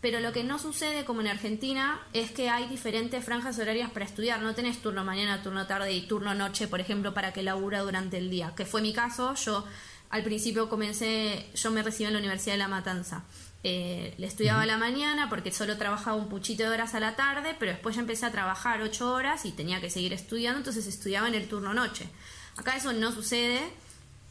pero 0.00 0.18
lo 0.18 0.32
que 0.32 0.42
no 0.42 0.58
sucede 0.58 1.04
como 1.04 1.20
en 1.20 1.28
Argentina 1.28 2.00
es 2.12 2.32
que 2.32 2.50
hay 2.50 2.66
diferentes 2.66 3.24
franjas 3.24 3.60
horarias 3.60 3.88
para 3.92 4.04
estudiar. 4.04 4.42
No 4.42 4.52
tenés 4.52 4.82
turno 4.82 5.04
mañana, 5.04 5.44
turno 5.44 5.68
tarde 5.68 5.92
y 5.92 6.02
turno 6.08 6.34
noche, 6.34 6.66
por 6.66 6.80
ejemplo, 6.80 7.14
para 7.14 7.32
que 7.32 7.44
labura 7.44 7.82
durante 7.82 8.18
el 8.18 8.28
día, 8.28 8.52
que 8.56 8.66
fue 8.66 8.82
mi 8.82 8.92
caso. 8.92 9.34
Yo 9.36 9.64
al 10.10 10.24
principio 10.24 10.68
comencé, 10.68 11.46
yo 11.54 11.70
me 11.70 11.84
recibí 11.84 12.06
en 12.08 12.14
la 12.14 12.18
Universidad 12.18 12.54
de 12.54 12.58
La 12.58 12.68
Matanza. 12.68 13.22
Eh, 13.64 14.14
le 14.18 14.26
estudiaba 14.26 14.62
a 14.62 14.66
la 14.66 14.76
mañana 14.76 15.28
porque 15.28 15.52
solo 15.52 15.78
trabajaba 15.78 16.16
un 16.16 16.28
puchito 16.28 16.64
de 16.64 16.70
horas 16.70 16.94
a 16.94 17.00
la 17.00 17.14
tarde, 17.14 17.54
pero 17.58 17.70
después 17.70 17.94
ya 17.94 18.00
empecé 18.00 18.26
a 18.26 18.32
trabajar 18.32 18.82
ocho 18.82 19.12
horas 19.12 19.44
y 19.44 19.52
tenía 19.52 19.80
que 19.80 19.88
seguir 19.88 20.12
estudiando, 20.12 20.58
entonces 20.58 20.86
estudiaba 20.86 21.28
en 21.28 21.34
el 21.34 21.48
turno 21.48 21.72
noche. 21.72 22.08
Acá 22.56 22.76
eso 22.76 22.92
no 22.92 23.12
sucede 23.12 23.60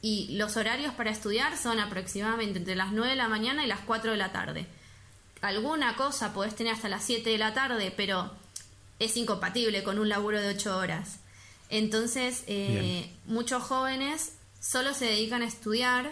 y 0.02 0.36
los 0.36 0.58
horarios 0.58 0.94
para 0.96 1.12
estudiar 1.12 1.58
son 1.58 1.80
aproximadamente 1.80 2.60
entre 2.60 2.76
las 2.76 2.92
9 2.92 3.12
de 3.12 3.16
la 3.16 3.30
mañana 3.30 3.64
y 3.64 3.68
las 3.68 3.80
4 3.82 4.12
de 4.12 4.18
la 4.18 4.32
tarde. 4.34 4.68
Alguna 5.42 5.96
cosa 5.96 6.34
podés 6.34 6.56
tener 6.56 6.74
hasta 6.74 6.90
las 6.90 7.04
7 7.04 7.30
de 7.30 7.38
la 7.38 7.54
tarde, 7.54 7.94
pero 7.96 8.32
es 9.00 9.16
incompatible 9.16 9.84
con 9.84 9.98
un 9.98 10.10
laburo 10.10 10.42
de 10.42 10.50
8 10.50 10.78
horas. 10.78 11.20
Entonces, 11.70 12.44
eh, 12.48 13.10
muchos 13.26 13.64
jóvenes 13.64 14.34
solo 14.60 14.94
se 14.94 15.06
dedican 15.06 15.42
a 15.42 15.48
estudiar 15.48 16.12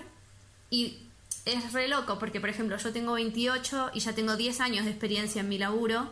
y 0.69 1.08
es 1.53 1.73
re 1.73 1.87
loco 1.87 2.19
porque, 2.19 2.39
por 2.39 2.49
ejemplo, 2.49 2.77
yo 2.77 2.91
tengo 2.91 3.13
28 3.13 3.91
y 3.93 3.99
ya 3.99 4.13
tengo 4.13 4.35
10 4.35 4.61
años 4.61 4.85
de 4.85 4.91
experiencia 4.91 5.41
en 5.41 5.49
mi 5.49 5.57
laburo. 5.57 6.09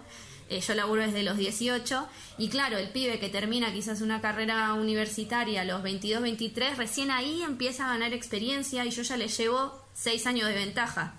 Eh, 0.50 0.62
yo 0.62 0.76
laburo 0.76 1.02
desde 1.02 1.24
los 1.24 1.38
18 1.38 2.08
y 2.38 2.48
claro, 2.48 2.78
el 2.78 2.90
pibe 2.90 3.20
que 3.20 3.28
termina 3.28 3.74
quizás 3.74 4.00
una 4.00 4.22
carrera 4.22 4.74
universitaria 4.74 5.62
a 5.62 5.66
los 5.66 5.84
22, 5.84 6.22
23, 6.22 6.78
recién 6.78 7.12
ahí 7.12 7.42
empieza 7.42 7.86
a 7.86 7.94
ganar 7.94 8.14
experiencia 8.14 8.86
y 8.86 8.92
yo 8.92 9.02
ya 9.04 9.18
le 9.18 9.28
llevo 9.28 9.86
6 9.96 10.26
años 10.26 10.48
de 10.48 10.56
ventaja. 10.56 11.16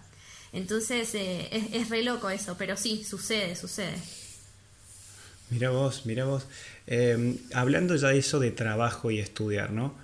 Entonces 0.55 1.15
eh, 1.15 1.49
es, 1.53 1.75
es, 1.75 1.91
re 1.91 2.03
loco 2.03 2.31
eso, 2.31 2.57
pero 2.57 2.77
sí, 2.77 3.05
sucede, 3.05 3.55
sucede. 3.55 3.99
Mira 5.51 5.71
vos, 5.71 6.07
mira 6.07 6.25
vos. 6.25 6.47
Eh, 6.87 7.39
hablando 7.53 7.97
ya 7.97 8.09
de 8.09 8.19
eso 8.19 8.39
de 8.39 8.51
trabajo 8.51 9.11
y 9.11 9.19
estudiar, 9.19 9.73
¿no? 9.73 9.95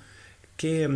¿Qué, 0.59 0.88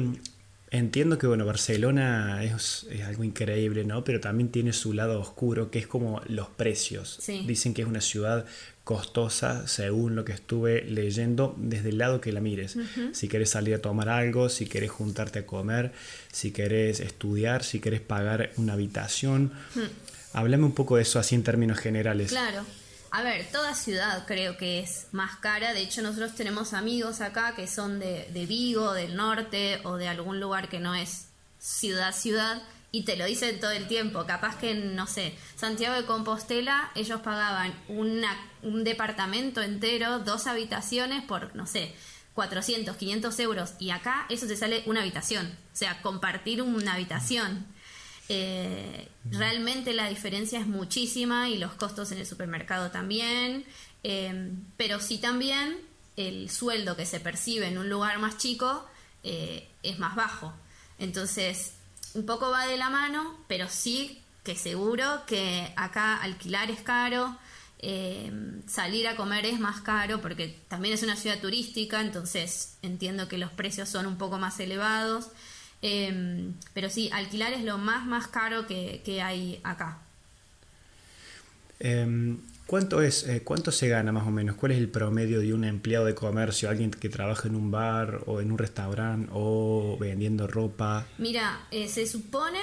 Entiendo 0.70 1.16
que 1.16 1.26
bueno, 1.26 1.46
Barcelona 1.46 2.44
es, 2.44 2.86
algo 3.06 3.24
increíble, 3.24 3.84
¿no? 3.84 4.04
Pero 4.04 4.20
también 4.20 4.50
tiene 4.50 4.72
su 4.72 4.92
lado 4.92 5.18
oscuro, 5.18 5.70
que 5.70 5.78
es 5.78 5.86
como 5.86 6.20
los 6.26 6.48
precios. 6.48 7.20
Dicen 7.46 7.72
que 7.72 7.82
es 7.82 7.88
una 7.88 8.02
ciudad 8.02 8.44
costosa, 8.84 9.66
según 9.66 10.14
lo 10.14 10.24
que 10.24 10.32
estuve 10.32 10.82
leyendo, 10.82 11.54
desde 11.58 11.90
el 11.90 11.98
lado 11.98 12.20
que 12.20 12.32
la 12.32 12.40
mires. 12.40 12.76
Si 13.12 13.28
quieres 13.28 13.50
salir 13.50 13.74
a 13.74 13.78
tomar 13.80 14.08
algo, 14.08 14.48
si 14.48 14.66
quieres 14.66 14.90
juntarte 14.90 15.40
a 15.40 15.46
comer, 15.46 15.92
si 16.32 16.52
quieres 16.52 17.00
estudiar, 17.00 17.64
si 17.64 17.80
quieres 17.80 18.00
pagar 18.00 18.50
una 18.56 18.74
habitación. 18.74 19.52
Háblame 20.34 20.64
un 20.64 20.72
poco 20.72 20.96
de 20.96 21.02
eso 21.02 21.18
así 21.18 21.34
en 21.34 21.42
términos 21.42 21.78
generales. 21.78 22.30
Claro. 22.30 22.64
A 23.10 23.22
ver, 23.22 23.50
toda 23.50 23.74
ciudad 23.74 24.26
creo 24.26 24.58
que 24.58 24.80
es 24.80 25.06
más 25.12 25.36
cara. 25.36 25.72
De 25.72 25.80
hecho, 25.80 26.02
nosotros 26.02 26.34
tenemos 26.34 26.74
amigos 26.74 27.20
acá 27.20 27.54
que 27.54 27.66
son 27.66 27.98
de, 27.98 28.46
Vigo, 28.46 28.92
del 28.92 29.16
norte 29.16 29.80
o 29.84 29.96
de 29.96 30.08
algún 30.08 30.40
lugar 30.40 30.68
que 30.68 30.78
no 30.78 30.94
es 30.94 31.28
ciudad, 31.58 32.14
ciudad. 32.14 32.62
Y 32.90 33.04
te 33.04 33.16
lo 33.16 33.24
dicen 33.24 33.60
todo 33.60 33.70
el 33.70 33.88
tiempo. 33.88 34.26
Capaz 34.26 34.58
que, 34.58 34.74
no 34.74 35.06
sé, 35.06 35.34
Santiago 35.56 35.94
de 35.94 36.04
Compostela, 36.04 36.90
ellos 36.94 37.20
pagaban 37.22 37.74
una, 37.88 38.36
un 38.62 38.84
departamento 38.84 39.62
entero, 39.62 40.18
dos 40.18 40.46
habitaciones 40.46 41.22
por, 41.24 41.54
no 41.56 41.66
sé, 41.66 41.94
400, 42.34 42.94
500 42.96 43.40
euros. 43.40 43.74
Y 43.78 43.90
acá 43.90 44.26
eso 44.28 44.46
te 44.46 44.56
sale 44.56 44.82
una 44.84 45.00
habitación. 45.00 45.46
O 45.46 45.76
sea, 45.76 46.02
compartir 46.02 46.60
una 46.60 46.94
habitación. 46.94 47.66
Eh, 48.28 49.08
realmente 49.30 49.94
la 49.94 50.08
diferencia 50.08 50.60
es 50.60 50.66
muchísima 50.66 51.48
y 51.48 51.56
los 51.56 51.72
costos 51.74 52.12
en 52.12 52.18
el 52.18 52.26
supermercado 52.26 52.90
también, 52.90 53.64
eh, 54.02 54.52
pero 54.76 55.00
sí 55.00 55.18
también 55.18 55.78
el 56.16 56.50
sueldo 56.50 56.96
que 56.96 57.06
se 57.06 57.20
percibe 57.20 57.68
en 57.68 57.78
un 57.78 57.88
lugar 57.88 58.18
más 58.18 58.36
chico 58.36 58.84
eh, 59.22 59.68
es 59.82 59.98
más 59.98 60.14
bajo. 60.14 60.52
Entonces, 60.98 61.74
un 62.14 62.26
poco 62.26 62.50
va 62.50 62.66
de 62.66 62.76
la 62.76 62.90
mano, 62.90 63.38
pero 63.48 63.68
sí 63.68 64.20
que 64.44 64.56
seguro 64.56 65.22
que 65.26 65.72
acá 65.76 66.16
alquilar 66.16 66.70
es 66.70 66.80
caro, 66.80 67.36
salir 68.66 69.06
a 69.06 69.14
comer 69.14 69.46
es 69.46 69.60
más 69.60 69.82
caro 69.82 70.20
porque 70.20 70.58
también 70.66 70.94
es 70.94 71.04
una 71.04 71.14
ciudad 71.14 71.38
turística, 71.38 72.00
entonces 72.00 72.76
entiendo 72.82 73.28
que 73.28 73.38
los 73.38 73.52
precios 73.52 73.88
son 73.88 74.06
un 74.06 74.18
poco 74.18 74.38
más 74.38 74.58
elevados. 74.58 75.28
Em, 75.82 76.54
pero 76.74 76.90
sí, 76.90 77.10
alquilar 77.12 77.52
es 77.52 77.64
lo 77.64 77.78
más, 77.78 78.06
más 78.06 78.26
caro 78.28 78.66
que, 78.66 79.22
hay 79.22 79.60
acá. 79.62 79.98
Em, 81.80 82.38
¿Cuánto 82.68 83.00
es, 83.00 83.26
eh, 83.26 83.40
cuánto 83.42 83.72
se 83.72 83.88
gana 83.88 84.12
más 84.12 84.26
o 84.26 84.30
menos? 84.30 84.56
¿Cuál 84.56 84.72
es 84.72 84.78
el 84.78 84.90
promedio 84.90 85.40
de 85.40 85.54
un 85.54 85.64
empleado 85.64 86.04
de 86.04 86.14
comercio, 86.14 86.68
alguien 86.68 86.90
que 86.90 87.08
trabaja 87.08 87.48
en 87.48 87.56
un 87.56 87.70
bar 87.70 88.24
o 88.26 88.42
en 88.42 88.52
un 88.52 88.58
restaurante 88.58 89.30
o 89.32 89.96
vendiendo 89.98 90.46
ropa? 90.46 91.06
Mira, 91.16 91.66
eh, 91.70 91.88
se 91.88 92.06
supone, 92.06 92.60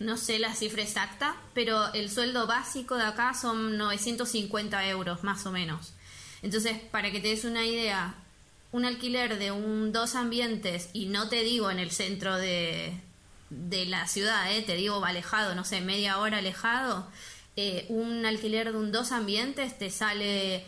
no 0.00 0.16
sé 0.16 0.40
la 0.40 0.52
cifra 0.52 0.82
exacta, 0.82 1.36
pero 1.54 1.92
el 1.94 2.10
sueldo 2.10 2.48
básico 2.48 2.96
de 2.96 3.04
acá 3.04 3.34
son 3.34 3.78
950 3.78 4.88
euros 4.88 5.22
más 5.22 5.46
o 5.46 5.52
menos. 5.52 5.94
Entonces, 6.42 6.78
para 6.90 7.12
que 7.12 7.20
te 7.20 7.28
des 7.28 7.44
una 7.44 7.64
idea, 7.64 8.16
un 8.76 8.84
alquiler 8.84 9.38
de 9.38 9.52
un 9.52 9.90
dos 9.90 10.14
ambientes 10.14 10.90
y 10.92 11.06
no 11.06 11.30
te 11.30 11.42
digo 11.42 11.70
en 11.70 11.78
el 11.78 11.90
centro 11.90 12.36
de, 12.36 12.92
de 13.48 13.86
la 13.86 14.06
ciudad, 14.06 14.52
eh, 14.52 14.60
te 14.60 14.76
digo 14.76 15.02
alejado, 15.02 15.54
no 15.54 15.64
sé, 15.64 15.80
media 15.80 16.18
hora 16.18 16.38
alejado, 16.38 17.08
eh, 17.56 17.86
un 17.88 18.26
alquiler 18.26 18.72
de 18.72 18.78
un 18.78 18.92
dos 18.92 19.12
ambientes 19.12 19.78
te 19.78 19.88
sale 19.88 20.62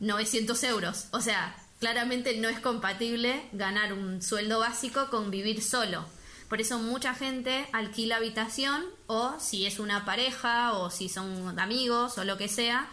900 0.00 0.64
euros. 0.64 1.08
O 1.10 1.20
sea, 1.20 1.54
claramente 1.78 2.38
no 2.38 2.48
es 2.48 2.58
compatible 2.58 3.42
ganar 3.52 3.92
un 3.92 4.22
sueldo 4.22 4.60
básico 4.60 5.10
con 5.10 5.30
vivir 5.30 5.62
solo. 5.62 6.06
Por 6.48 6.62
eso 6.62 6.78
mucha 6.78 7.12
gente 7.12 7.68
alquila 7.74 8.16
habitación 8.16 8.82
o 9.08 9.38
si 9.40 9.66
es 9.66 9.78
una 9.78 10.06
pareja 10.06 10.72
o 10.72 10.90
si 10.90 11.10
son 11.10 11.60
amigos 11.60 12.16
o 12.16 12.24
lo 12.24 12.38
que 12.38 12.48
sea, 12.48 12.88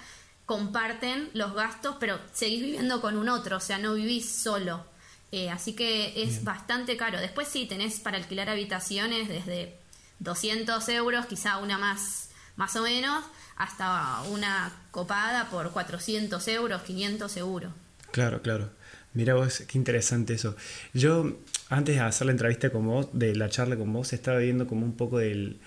comparten 0.46 1.30
los 1.34 1.54
gastos, 1.54 1.96
pero 2.00 2.20
seguís 2.34 2.62
viviendo 2.62 3.02
con 3.02 3.18
un 3.18 3.30
otro, 3.30 3.58
o 3.58 3.60
sea, 3.60 3.78
no 3.78 3.94
vivís 3.94 4.30
solo. 4.30 4.86
Eh, 5.32 5.50
así 5.50 5.74
que 5.74 6.22
es 6.22 6.44
bastante 6.44 6.96
caro. 6.96 7.20
Después 7.20 7.48
sí, 7.48 7.66
tenés 7.66 8.00
para 8.00 8.18
alquilar 8.18 8.50
habitaciones 8.50 9.28
desde 9.28 9.76
200 10.20 10.88
euros, 10.90 11.26
quizá 11.26 11.58
una 11.58 11.78
más, 11.80 12.30
más 12.56 12.76
o 12.76 12.84
menos, 12.84 13.26
hasta 13.56 14.22
una 14.30 14.72
copada 14.92 15.50
por 15.50 15.72
400 15.72 16.48
euros, 16.50 16.84
500 16.84 17.38
euros. 17.38 17.74
Claro, 18.12 18.44
claro. 18.44 18.70
Mira 19.14 19.34
vos, 19.34 19.64
qué 19.68 19.78
interesante 19.78 20.36
eso. 20.36 20.56
Yo, 20.94 21.38
antes 21.70 21.96
de 21.96 22.02
hacer 22.02 22.26
la 22.26 22.32
entrevista 22.32 22.72
con 22.72 22.86
vos, 22.86 23.10
de 23.14 23.36
la 23.36 23.50
charla 23.50 23.76
con 23.76 23.92
vos, 23.92 24.14
estaba 24.14 24.38
viendo 24.38 24.68
como 24.68 24.86
un 24.86 24.96
poco 24.96 25.18
del 25.18 25.60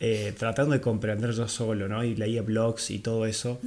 eh, 0.00 0.32
tratando 0.36 0.72
de 0.72 0.80
comprender 0.80 1.32
yo 1.32 1.46
solo, 1.46 1.86
¿no? 1.86 2.02
Y 2.02 2.16
leía 2.16 2.42
blogs 2.42 2.90
y 2.90 2.98
todo 2.98 3.26
eso. 3.26 3.60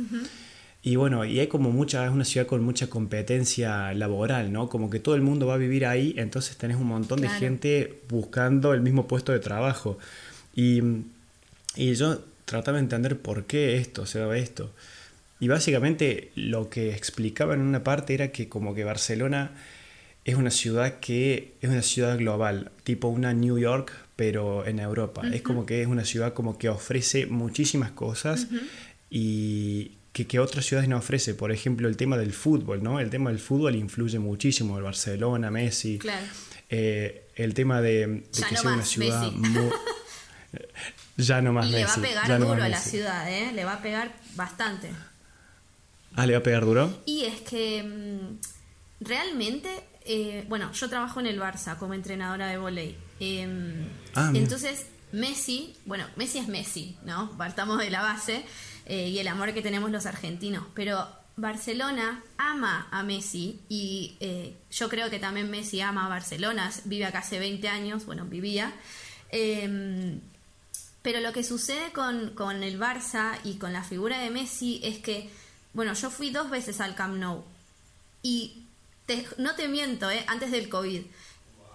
Y 0.82 0.98
bueno, 0.98 1.24
y 1.24 1.40
hay 1.40 1.48
como 1.48 1.72
mucha, 1.72 2.06
es 2.06 2.12
una 2.12 2.26
ciudad 2.26 2.48
con 2.48 2.62
mucha 2.64 2.88
competencia 2.88 3.94
laboral, 3.94 4.52
¿no? 4.52 4.68
Como 4.68 4.90
que 4.90 5.00
todo 5.00 5.16
el 5.16 5.22
mundo 5.22 5.48
va 5.48 5.54
a 5.54 5.58
vivir 5.58 5.86
ahí, 5.86 6.14
entonces 6.18 6.58
tenés 6.58 6.78
un 6.78 6.88
montón 6.88 7.22
de 7.22 7.30
gente 7.30 8.02
buscando 8.10 8.74
el 8.74 8.82
mismo 8.82 9.08
puesto 9.08 9.32
de 9.32 9.40
trabajo. 9.40 9.98
Y, 10.56 10.82
y 11.76 11.94
yo 11.94 12.20
trataba 12.46 12.78
de 12.78 12.84
entender 12.84 13.18
por 13.18 13.46
qué 13.46 13.78
esto, 13.78 14.06
se 14.06 14.20
daba 14.20 14.38
esto. 14.38 14.74
Y 15.40 15.48
básicamente 15.48 16.32
lo 16.36 16.70
que 16.70 16.94
explicaba 16.94 17.54
en 17.54 17.62
una 17.62 17.84
parte 17.84 18.14
era 18.14 18.30
que 18.30 18.50
como 18.50 18.74
que 18.74 18.84
Barcelona 18.84 19.52
es 20.26 20.36
una 20.36 20.52
ciudad 20.52 21.00
que 21.00 21.54
es 21.62 21.70
una 21.70 21.82
ciudad 21.82 22.18
global, 22.18 22.72
tipo 22.84 23.08
una 23.08 23.34
New 23.34 23.58
York, 23.58 23.92
pero 24.16 24.66
en 24.66 24.80
Europa. 24.80 25.24
Es 25.32 25.42
como 25.42 25.66
que 25.66 25.82
es 25.82 25.88
una 25.88 26.06
ciudad 26.06 26.34
como 26.34 26.58
que 26.58 26.70
ofrece 26.70 27.26
muchísimas 27.26 27.92
cosas 27.92 28.48
y 29.10 29.94
que, 30.12 30.28
que, 30.28 30.40
otras 30.40 30.66
ciudades 30.66 30.90
no 30.90 30.98
ofrece. 30.98 31.34
Por 31.34 31.52
ejemplo, 31.52 31.88
el 31.88 31.98
tema 31.98 32.18
del 32.18 32.34
fútbol, 32.34 32.84
¿no? 32.84 33.00
El 33.00 33.10
tema 33.10 33.32
del 33.32 33.40
fútbol 33.40 33.76
influye 33.76 34.20
muchísimo. 34.20 34.78
El 34.78 34.84
Barcelona, 34.84 35.50
Messi. 35.50 36.00
Eh, 36.70 37.28
el 37.36 37.54
tema 37.54 37.82
de, 37.82 38.24
que 38.32 38.56
sea 38.56 38.74
una 38.74 38.86
ciudad 38.86 39.32
muy... 39.32 39.70
ya 41.18 41.42
no 41.42 41.54
más 41.54 41.68
y 41.68 41.72
Le 41.72 41.86
va 41.86 41.94
a 41.94 42.02
pegar 42.02 42.40
duro 42.40 42.64
a 42.64 42.70
la 42.70 42.80
ciudad, 42.80 43.32
¿eh? 43.32 43.52
Le 43.54 43.66
va 43.66 43.74
a 43.74 43.82
pegar 43.82 44.14
bastante. 44.36 44.90
Ah, 46.16 46.28
¿le 46.28 46.34
va 46.34 46.40
a 46.40 46.44
pegar 46.44 46.66
duro? 46.66 47.02
Y 47.06 47.26
es 47.26 47.42
que 47.42 47.84
mm, 47.84 49.04
realmente 49.04 49.70
eh, 50.06 50.46
bueno, 50.50 50.72
yo 50.74 50.90
trabajo 50.90 51.20
en 51.20 51.28
el 51.28 51.40
Barça 51.40 51.78
como 51.78 51.94
entrenadora 51.94 52.48
de 52.48 52.58
volei. 52.58 52.98
Em, 53.24 53.88
ah, 54.16 54.32
entonces, 54.34 54.88
Messi, 55.12 55.76
bueno, 55.86 56.06
Messi 56.16 56.40
es 56.40 56.48
Messi, 56.48 56.98
¿no? 57.06 57.32
Partamos 57.38 57.78
de 57.80 57.90
la 57.90 58.02
base 58.02 58.44
eh, 58.86 59.10
y 59.10 59.20
el 59.20 59.28
amor 59.28 59.54
que 59.54 59.62
tenemos 59.62 59.92
los 59.92 60.06
argentinos, 60.06 60.66
pero 60.74 61.08
Barcelona 61.38 62.22
ama 62.38 62.88
a 62.92 63.02
Messi 63.04 63.60
y 63.70 64.18
eh, 64.20 64.56
yo 64.72 64.90
creo 64.90 65.10
que 65.10 65.20
también 65.20 65.50
Messi 65.50 65.80
ama 65.82 66.06
a 66.06 66.10
Barcelona, 66.10 66.72
vive 66.86 67.06
acá 67.06 67.20
hace 67.20 67.40
20 67.40 67.68
años, 67.70 68.06
bueno, 68.06 68.26
vivía. 68.26 68.74
Em, 69.30 70.20
Pero 71.02 71.20
lo 71.20 71.34
que 71.34 71.44
sucede 71.44 71.92
con, 71.92 72.30
con 72.34 72.64
el 72.64 72.80
Barça 72.80 73.38
y 73.44 73.56
con 73.56 73.74
la 73.74 73.84
figura 73.84 74.20
de 74.20 74.30
Messi 74.30 74.80
es 74.84 75.00
que, 75.00 75.30
bueno, 75.74 75.94
yo 75.94 76.10
fui 76.10 76.30
dos 76.32 76.50
veces 76.50 76.80
al 76.80 76.96
Camp 76.96 77.18
Nou 77.18 77.44
y 78.22 78.64
no 79.38 79.54
te 79.56 79.68
miento, 79.68 80.10
¿eh? 80.10 80.24
antes 80.28 80.52
del 80.52 80.70
COVID, 80.70 81.02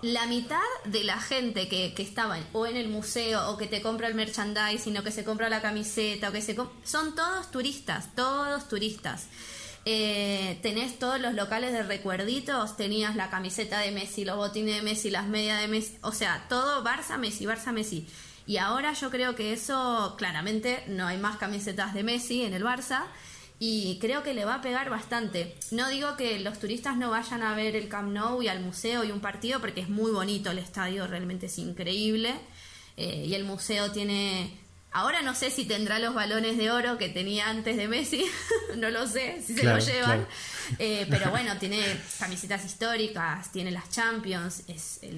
la 0.02 0.26
mitad 0.26 0.61
de 0.85 1.02
la 1.02 1.21
gente 1.21 1.69
que, 1.69 1.93
que 1.95 2.02
estaba 2.02 2.38
o 2.52 2.67
en 2.67 2.76
el 2.76 2.88
museo 2.88 3.50
o 3.50 3.57
que 3.57 3.67
te 3.67 3.83
compra 3.83 4.07
el 4.07 4.14
merchandising 4.14 4.97
o 4.97 5.02
que 5.02 5.11
se 5.11 5.25
compra 5.25 5.49
la 5.49 5.61
camiseta 5.61 6.28
o 6.28 6.33
que 6.33 6.43
se 6.43 6.57
son 6.85 7.14
todos 7.14 7.50
turistas, 7.50 8.14
todos 8.14 8.69
turistas. 8.69 9.26
Eh, 9.85 10.59
tenés 10.62 10.99
todos 10.99 11.21
los 11.21 11.35
locales 11.35 11.73
de 11.73 11.83
recuerditos, 11.83 12.76
tenías 12.76 13.17
la 13.17 13.31
camiseta 13.31 13.81
de 13.81 13.90
Messi, 13.90 14.25
los 14.25 14.37
botines 14.37 14.76
de 14.76 14.83
Messi, 14.83 15.11
las 15.11 15.26
medias 15.26 15.61
de 15.61 15.69
Messi, 15.69 15.97
o 16.02 16.12
sea, 16.12 16.45
todo 16.49 16.85
Barça, 16.85 17.17
Messi, 17.17 17.47
Barça, 17.47 17.73
Messi. 17.73 18.07
Y 18.47 18.59
ahora 18.59 18.93
yo 18.93 19.11
creo 19.11 19.35
que 19.35 19.52
eso, 19.52 20.14
claramente, 20.19 20.85
no 20.88 21.07
hay 21.07 21.17
más 21.17 21.38
camisetas 21.38 21.95
de 21.95 22.02
Messi 22.02 22.43
en 22.43 22.55
el 22.55 22.64
Barça 22.64 23.05
y 23.60 23.98
creo 24.00 24.22
que 24.22 24.34
le 24.34 24.44
va 24.44 24.56
a 24.56 24.62
pegar 24.62 24.88
bastante. 24.88 25.54
No 25.72 25.88
digo 25.88 26.16
que 26.16 26.38
los 26.38 26.58
turistas 26.60 26.96
no 26.96 27.10
vayan 27.10 27.42
a 27.42 27.56
ver 27.56 27.74
el 27.74 27.88
Camp 27.88 28.12
Nou 28.12 28.40
y 28.42 28.48
al 28.48 28.60
museo 28.60 29.02
y 29.02 29.10
un 29.10 29.20
partido 29.20 29.60
porque 29.60 29.80
es 29.80 29.88
muy 29.88 30.12
bonito 30.12 30.50
el 30.50 30.58
estadio, 30.58 31.06
realmente 31.06 31.46
es 31.46 31.58
increíble. 31.58 32.34
Eh, 32.96 33.24
y 33.26 33.34
el 33.34 33.44
museo 33.44 33.90
tiene... 33.90 34.56
Ahora 34.90 35.22
no 35.22 35.34
sé 35.34 35.50
si 35.50 35.66
tendrá 35.66 35.98
los 35.98 36.14
balones 36.14 36.56
de 36.56 36.70
oro 36.70 36.96
que 36.98 37.08
tenía 37.08 37.50
antes 37.50 37.76
de 37.76 37.88
Messi, 37.88 38.24
no 38.76 38.90
lo 38.90 39.06
sé 39.06 39.42
si 39.44 39.54
se 39.54 39.64
lo 39.64 39.78
llevan. 39.78 40.26
Eh, 40.78 41.06
pero 41.10 41.30
bueno, 41.30 41.56
tiene 41.58 41.82
camisetas 42.18 42.64
históricas, 42.64 43.52
tiene 43.52 43.70
las 43.70 43.90
Champions, 43.90 44.62
es 44.66 45.00
eh, 45.02 45.16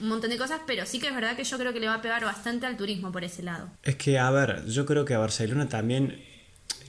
un 0.00 0.08
montón 0.08 0.30
de 0.30 0.38
cosas, 0.38 0.60
pero 0.66 0.86
sí 0.86 1.00
que 1.00 1.08
es 1.08 1.14
verdad 1.14 1.34
que 1.34 1.44
yo 1.44 1.58
creo 1.58 1.72
que 1.72 1.80
le 1.80 1.88
va 1.88 1.94
a 1.94 2.02
pegar 2.02 2.24
bastante 2.24 2.66
al 2.66 2.76
turismo 2.76 3.10
por 3.10 3.24
ese 3.24 3.42
lado. 3.42 3.68
Es 3.82 3.96
que, 3.96 4.18
a 4.18 4.30
ver, 4.30 4.64
yo 4.66 4.86
creo 4.86 5.04
que 5.04 5.14
a 5.14 5.18
Barcelona 5.18 5.68
también 5.68 6.29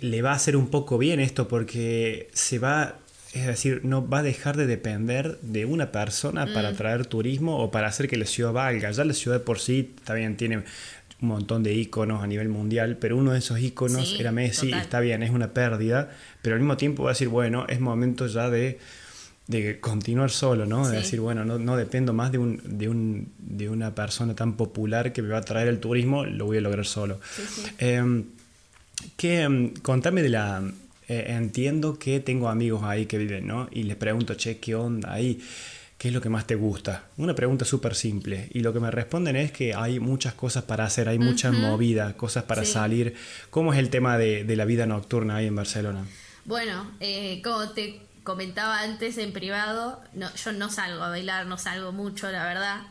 le 0.01 0.22
va 0.22 0.31
a 0.31 0.36
hacer 0.36 0.58
un 0.58 0.67
poco 0.67 0.98
bien 0.98 1.20
esto 1.20 1.48
porque 1.48 2.27
se 2.34 2.60
va, 2.60 2.96
es 3.34 3.46
decir, 3.46 3.81
no 3.84 4.08
va 4.08 4.20
a 4.20 4.24
dejar 4.24 4.58
de 4.58 4.65
depender 4.65 5.39
de 5.41 5.65
una 5.65 5.91
persona 5.91 6.48
para 6.53 6.72
mm. 6.72 6.75
traer 6.75 7.05
turismo 7.05 7.60
o 7.60 7.72
para 7.72 7.88
hacer 7.88 8.10
que 8.10 8.17
la 8.17 8.25
ciudad 8.25 8.51
valga. 8.51 8.91
Ya 8.91 9.05
la 9.05 9.13
ciudad 9.13 9.41
por 9.43 9.60
sí 9.60 9.93
también 10.03 10.36
tiene 10.38 10.58
un 10.58 11.27
montón 11.27 11.62
de 11.62 11.74
iconos 11.74 12.24
a 12.24 12.27
nivel 12.27 12.50
mundial, 12.50 12.98
pero 13.00 13.15
uno 13.15 13.31
de 13.31 13.39
esos 13.39 13.60
iconos 13.60 14.20
era 14.20 14.31
Messi, 14.31 14.74
está 14.74 15.00
bien, 15.00 15.22
es 15.22 15.29
una 15.29 15.53
pérdida, 15.53 16.10
pero 16.41 16.55
al 16.55 16.62
mismo 16.62 16.77
tiempo 16.77 17.03
va 17.03 17.12
a 17.12 17.13
decir, 17.13 17.29
bueno, 17.29 17.67
es 17.70 17.79
momento 17.79 18.25
ya 18.25 18.50
de, 18.50 18.79
de 19.46 19.79
continuar 19.79 20.31
solo, 20.31 20.65
¿no? 20.65 20.89
De 20.89 20.98
decir, 20.98 21.20
bueno, 21.20 21.46
no, 21.46 21.60
no 21.60 21.77
dependo 21.77 22.12
más 22.12 22.31
de, 22.31 22.39
un, 22.39 22.60
de, 22.65 22.89
un, 22.89 23.31
de 23.38 23.70
una 23.70 23.93
persona 23.93 24.34
tan 24.34 24.58
popular 24.58 25.13
que 25.13 25.22
me 25.22 25.29
va 25.29 25.38
a 25.38 25.41
traer 25.41 25.67
el 25.67 25.79
turismo, 25.79 26.25
lo 26.25 26.46
voy 26.46 26.58
a 26.58 26.62
lograr 26.62 26.88
solo. 26.88 27.20
Eh, 27.77 28.24
que, 29.17 29.48
mm, 29.48 29.74
contame 29.81 30.22
de 30.22 30.29
la... 30.29 30.63
Eh, 31.08 31.25
entiendo 31.29 32.00
que 32.00 32.20
tengo 32.22 32.48
amigos 32.48 32.84
ahí 32.84 33.05
que 33.05 33.17
viven, 33.17 33.46
¿no? 33.46 33.67
Y 33.72 33.84
les 33.84 33.98
pregunto, 33.98 34.36
che, 34.36 34.60
¿qué 34.60 34.75
onda 34.75 35.12
ahí? 35.12 35.41
¿Qué 35.98 36.08
es 36.08 36.13
lo 36.13 36.22
que 36.22 36.29
más 36.29 36.48
te 36.48 36.55
gusta? 36.55 37.03
Una 37.17 37.36
pregunta 37.36 37.65
súper 37.65 37.96
simple. 37.96 38.48
Y 38.53 38.62
lo 38.62 38.72
que 38.72 38.79
me 38.79 38.89
responden 38.89 39.36
es 39.36 39.51
que 39.51 39.75
hay 39.75 40.00
muchas 40.00 40.34
cosas 40.34 40.63
para 40.63 40.86
hacer, 40.86 41.10
hay 41.10 41.20
mucha 41.20 41.51
movida, 41.51 42.15
cosas 42.15 42.46
para 42.46 42.65
salir. 42.65 43.13
¿Cómo 43.50 43.74
es 43.74 43.79
el 43.79 43.89
tema 43.89 44.17
de, 44.17 44.43
de, 44.46 44.55
la 44.55 44.65
vida 44.65 44.86
nocturna 44.86 45.36
ahí 45.36 45.48
en 45.48 45.55
Barcelona? 45.55 46.05
Bueno, 46.46 46.89
eh, 47.01 47.41
como 47.43 47.70
te 47.70 48.00
comentaba 48.24 48.81
antes 48.81 49.17
en 49.17 49.34
privado, 49.34 50.01
no, 50.13 50.34
yo 50.34 50.53
no 50.53 50.70
salgo 50.70 51.03
a 51.03 51.10
bailar, 51.10 51.46
no 51.46 51.58
salgo 51.58 51.91
mucho, 51.91 52.31
la 52.31 52.46
verdad 52.46 52.81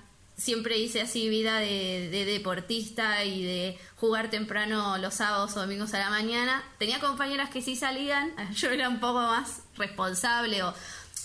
siempre 0.41 0.79
hice 0.79 1.03
así 1.03 1.29
vida 1.29 1.59
de, 1.59 2.25
deportista 2.27 3.25
y 3.25 3.45
de 3.45 3.79
jugar 3.97 4.31
temprano 4.31 4.97
los 4.99 5.15
sábados 5.15 5.57
o 5.57 5.61
domingos 5.61 5.93
a 5.95 5.99
la 5.99 6.11
mañana. 6.11 6.65
Tenía 6.79 6.99
compañeras 6.99 7.51
que 7.51 7.61
sí 7.61 7.77
salían, 7.77 8.33
yo 8.55 8.71
era 8.71 8.89
un 8.89 9.01
poco 9.01 9.21
más 9.21 9.61
responsable 9.77 10.63
o 10.63 10.75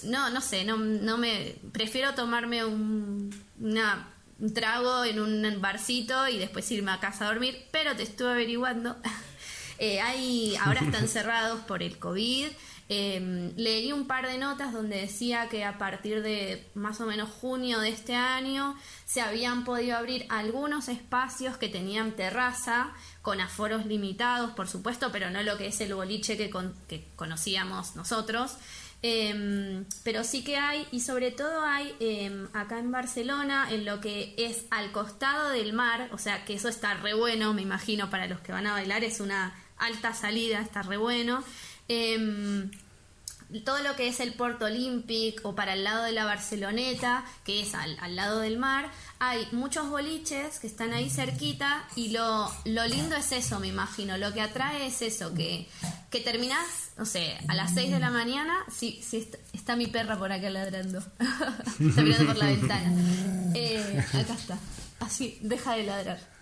no, 0.04 0.30
no 0.30 0.42
sé, 0.42 0.66
no, 0.66 0.78
no 0.78 1.18
me 1.18 1.56
prefiero 1.72 2.14
tomarme 2.14 2.66
un, 2.66 3.34
un 3.60 4.54
trago 4.54 5.06
en 5.06 5.20
un 5.20 5.62
barcito 5.62 6.28
y 6.28 6.38
después 6.38 6.70
irme 6.72 6.92
a 6.92 7.00
casa 7.00 7.26
a 7.26 7.30
dormir, 7.30 7.66
pero 7.72 7.96
te 7.96 8.04
estuve 8.04 8.32
averiguando. 8.32 8.98
eh, 9.80 10.02
hay, 10.02 10.56
ahora 10.58 10.82
están 10.82 11.08
cerrados 11.08 11.62
por 11.62 11.82
el 11.82 11.98
COVID. 11.98 12.48
Eh, 12.88 13.52
leí 13.58 13.92
un 13.92 14.06
par 14.06 14.28
de 14.28 14.38
notas 14.38 14.72
donde 14.72 14.98
decía 15.02 15.50
que 15.50 15.64
a 15.66 15.80
partir 15.80 16.22
de 16.22 16.70
más 16.76 17.02
o 17.02 17.08
menos 17.08 17.30
junio 17.30 17.80
de 17.80 17.90
este 17.90 18.14
año 18.14 18.78
se 19.06 19.22
habían 19.22 19.64
podido 19.64 19.98
abrir 19.98 20.28
algunos 20.30 20.88
espacios 20.88 21.58
que 21.58 21.68
tenían 21.68 22.12
terraza 22.12 22.94
con 23.24 23.42
aforos 23.42 23.88
limitados, 23.88 24.52
por 24.52 24.68
supuesto, 24.68 25.12
pero 25.12 25.32
no 25.32 25.42
lo 25.42 25.58
que 25.58 25.68
es 25.68 25.82
el 25.82 25.96
boliche 25.96 26.38
que, 26.38 26.52
que 26.88 27.08
conocíamos 27.16 27.96
nosotros. 27.96 28.58
Em, 29.02 29.86
pero 30.04 30.24
sí 30.24 30.44
que 30.44 30.58
hay, 30.58 30.88
y 30.92 31.02
sobre 31.02 31.30
todo 31.30 31.62
hay 31.62 31.96
em, 32.00 32.48
acá 32.54 32.80
en 32.80 32.92
Barcelona, 32.92 33.68
en 33.70 33.86
lo 33.86 34.02
que 34.02 34.34
es 34.38 34.66
al 34.72 34.92
costado 34.92 35.50
del 35.50 35.74
mar, 35.74 36.10
o 36.12 36.18
sea 36.18 36.44
que 36.44 36.56
eso 36.56 36.70
está 36.70 36.96
re 36.96 37.14
bueno, 37.14 37.54
me 37.54 37.62
imagino, 37.62 38.10
para 38.10 38.26
los 38.26 38.40
que 38.40 38.52
van 38.52 38.66
a 38.66 38.72
bailar, 38.74 39.04
es 39.04 39.20
una 39.20 39.54
alta 39.78 40.14
salida, 40.14 40.60
está 40.60 40.82
re 40.82 40.98
bueno. 40.98 41.44
Em, 41.88 42.70
todo 43.64 43.80
lo 43.84 43.96
que 43.96 44.08
es 44.08 44.20
el 44.20 44.34
Porto 44.34 44.66
Olympic 44.66 45.40
o 45.44 45.56
para 45.56 45.74
el 45.74 45.84
lado 45.84 46.04
de 46.04 46.12
la 46.12 46.26
Barceloneta, 46.26 47.24
que 47.44 47.62
es 47.62 47.76
al, 47.76 48.16
lado 48.16 48.40
del 48.40 48.58
mar, 48.58 48.90
hay 49.20 49.48
muchos 49.52 49.90
boliches 49.90 50.60
que 50.60 50.68
están 50.68 50.94
ahí 50.94 51.10
cerquita 51.10 51.88
y 51.96 52.10
lo, 52.10 52.52
lo 52.66 52.88
lindo 52.88 53.16
es 53.16 53.32
eso, 53.32 53.60
me 53.60 53.68
imagino, 53.68 54.18
lo 54.18 54.34
que 54.34 54.42
atrae 54.42 54.88
es 54.88 55.02
eso, 55.02 55.34
que, 55.34 55.68
que 56.10 56.22
terminás, 56.22 56.66
no 56.98 57.06
sé, 57.06 57.38
a 57.48 57.54
las 57.54 57.74
6 57.74 57.92
de 57.92 58.00
la 58.00 58.10
mañana, 58.10 58.56
sí, 58.76 59.00
sí 59.08 59.30
está, 59.54 59.76
mi 59.76 59.88
perra 59.88 60.18
por 60.18 60.32
acá 60.32 60.50
ladrando, 60.50 61.00
está 61.80 62.02
mirando 62.02 62.26
por 62.26 62.38
la 62.38 62.48
ventana. 62.48 63.52
Eh, 63.54 64.04
acá 64.14 64.34
está, 64.34 64.58
así, 65.00 65.38
deja 65.42 65.76
de 65.76 65.84
ladrar. 65.84 66.35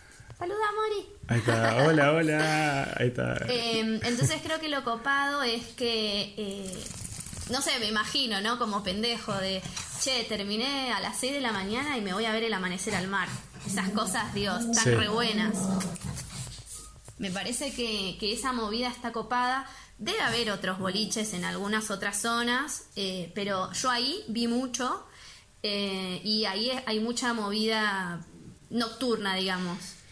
Saluda, 0.43 0.65
Mori. 0.75 1.05
Ahí 1.29 1.39
está, 1.39 1.85
hola, 1.85 2.11
hola. 2.11 2.93
Ahí 2.97 3.07
está. 3.07 3.37
Em, 3.47 3.97
entonces 4.03 4.41
creo 4.43 4.59
que 4.59 4.67
lo 4.67 4.83
copado 4.83 5.41
es 5.41 5.67
que, 5.67 6.33
eh, 6.35 6.83
no 7.49 7.61
sé, 7.61 7.79
me 7.79 7.87
imagino, 7.87 8.41
¿no? 8.41 8.59
Como 8.59 8.83
pendejo 8.83 9.33
de, 9.35 9.61
che, 10.01 10.25
terminé 10.25 10.91
a 10.91 10.99
las 10.99 11.17
6 11.17 11.31
de 11.31 11.39
la 11.39 11.53
mañana 11.53 11.97
y 11.97 12.01
me 12.01 12.11
voy 12.11 12.25
a 12.25 12.33
ver 12.33 12.43
el 12.43 12.53
amanecer 12.53 12.93
al 12.93 13.07
mar. 13.07 13.29
Esas 13.65 13.87
cosas, 13.91 14.33
Dios, 14.33 14.69
tan 14.73 14.83
re 14.83 15.07
buenas. 15.07 15.55
Me 17.19 17.31
parece 17.31 17.73
que, 17.73 18.17
esa 18.33 18.51
movida 18.51 18.89
está 18.89 19.13
copada. 19.13 19.65
Debe 19.97 20.19
haber 20.19 20.51
otros 20.51 20.77
boliches 20.77 21.33
en 21.33 21.45
algunas 21.45 21.89
otras 21.89 22.19
zonas, 22.19 22.87
eh, 22.97 23.31
pero 23.33 23.71
yo 23.71 23.89
ahí 23.89 24.25
vi 24.27 24.47
mucho 24.47 25.07
eh, 25.61 26.19
y 26.21 26.43
ahí 26.43 26.69
hay 26.85 26.99
mucha 26.99 27.31
movida 27.31 28.25
nocturna, 28.69 29.35
digamos. 29.35 30.02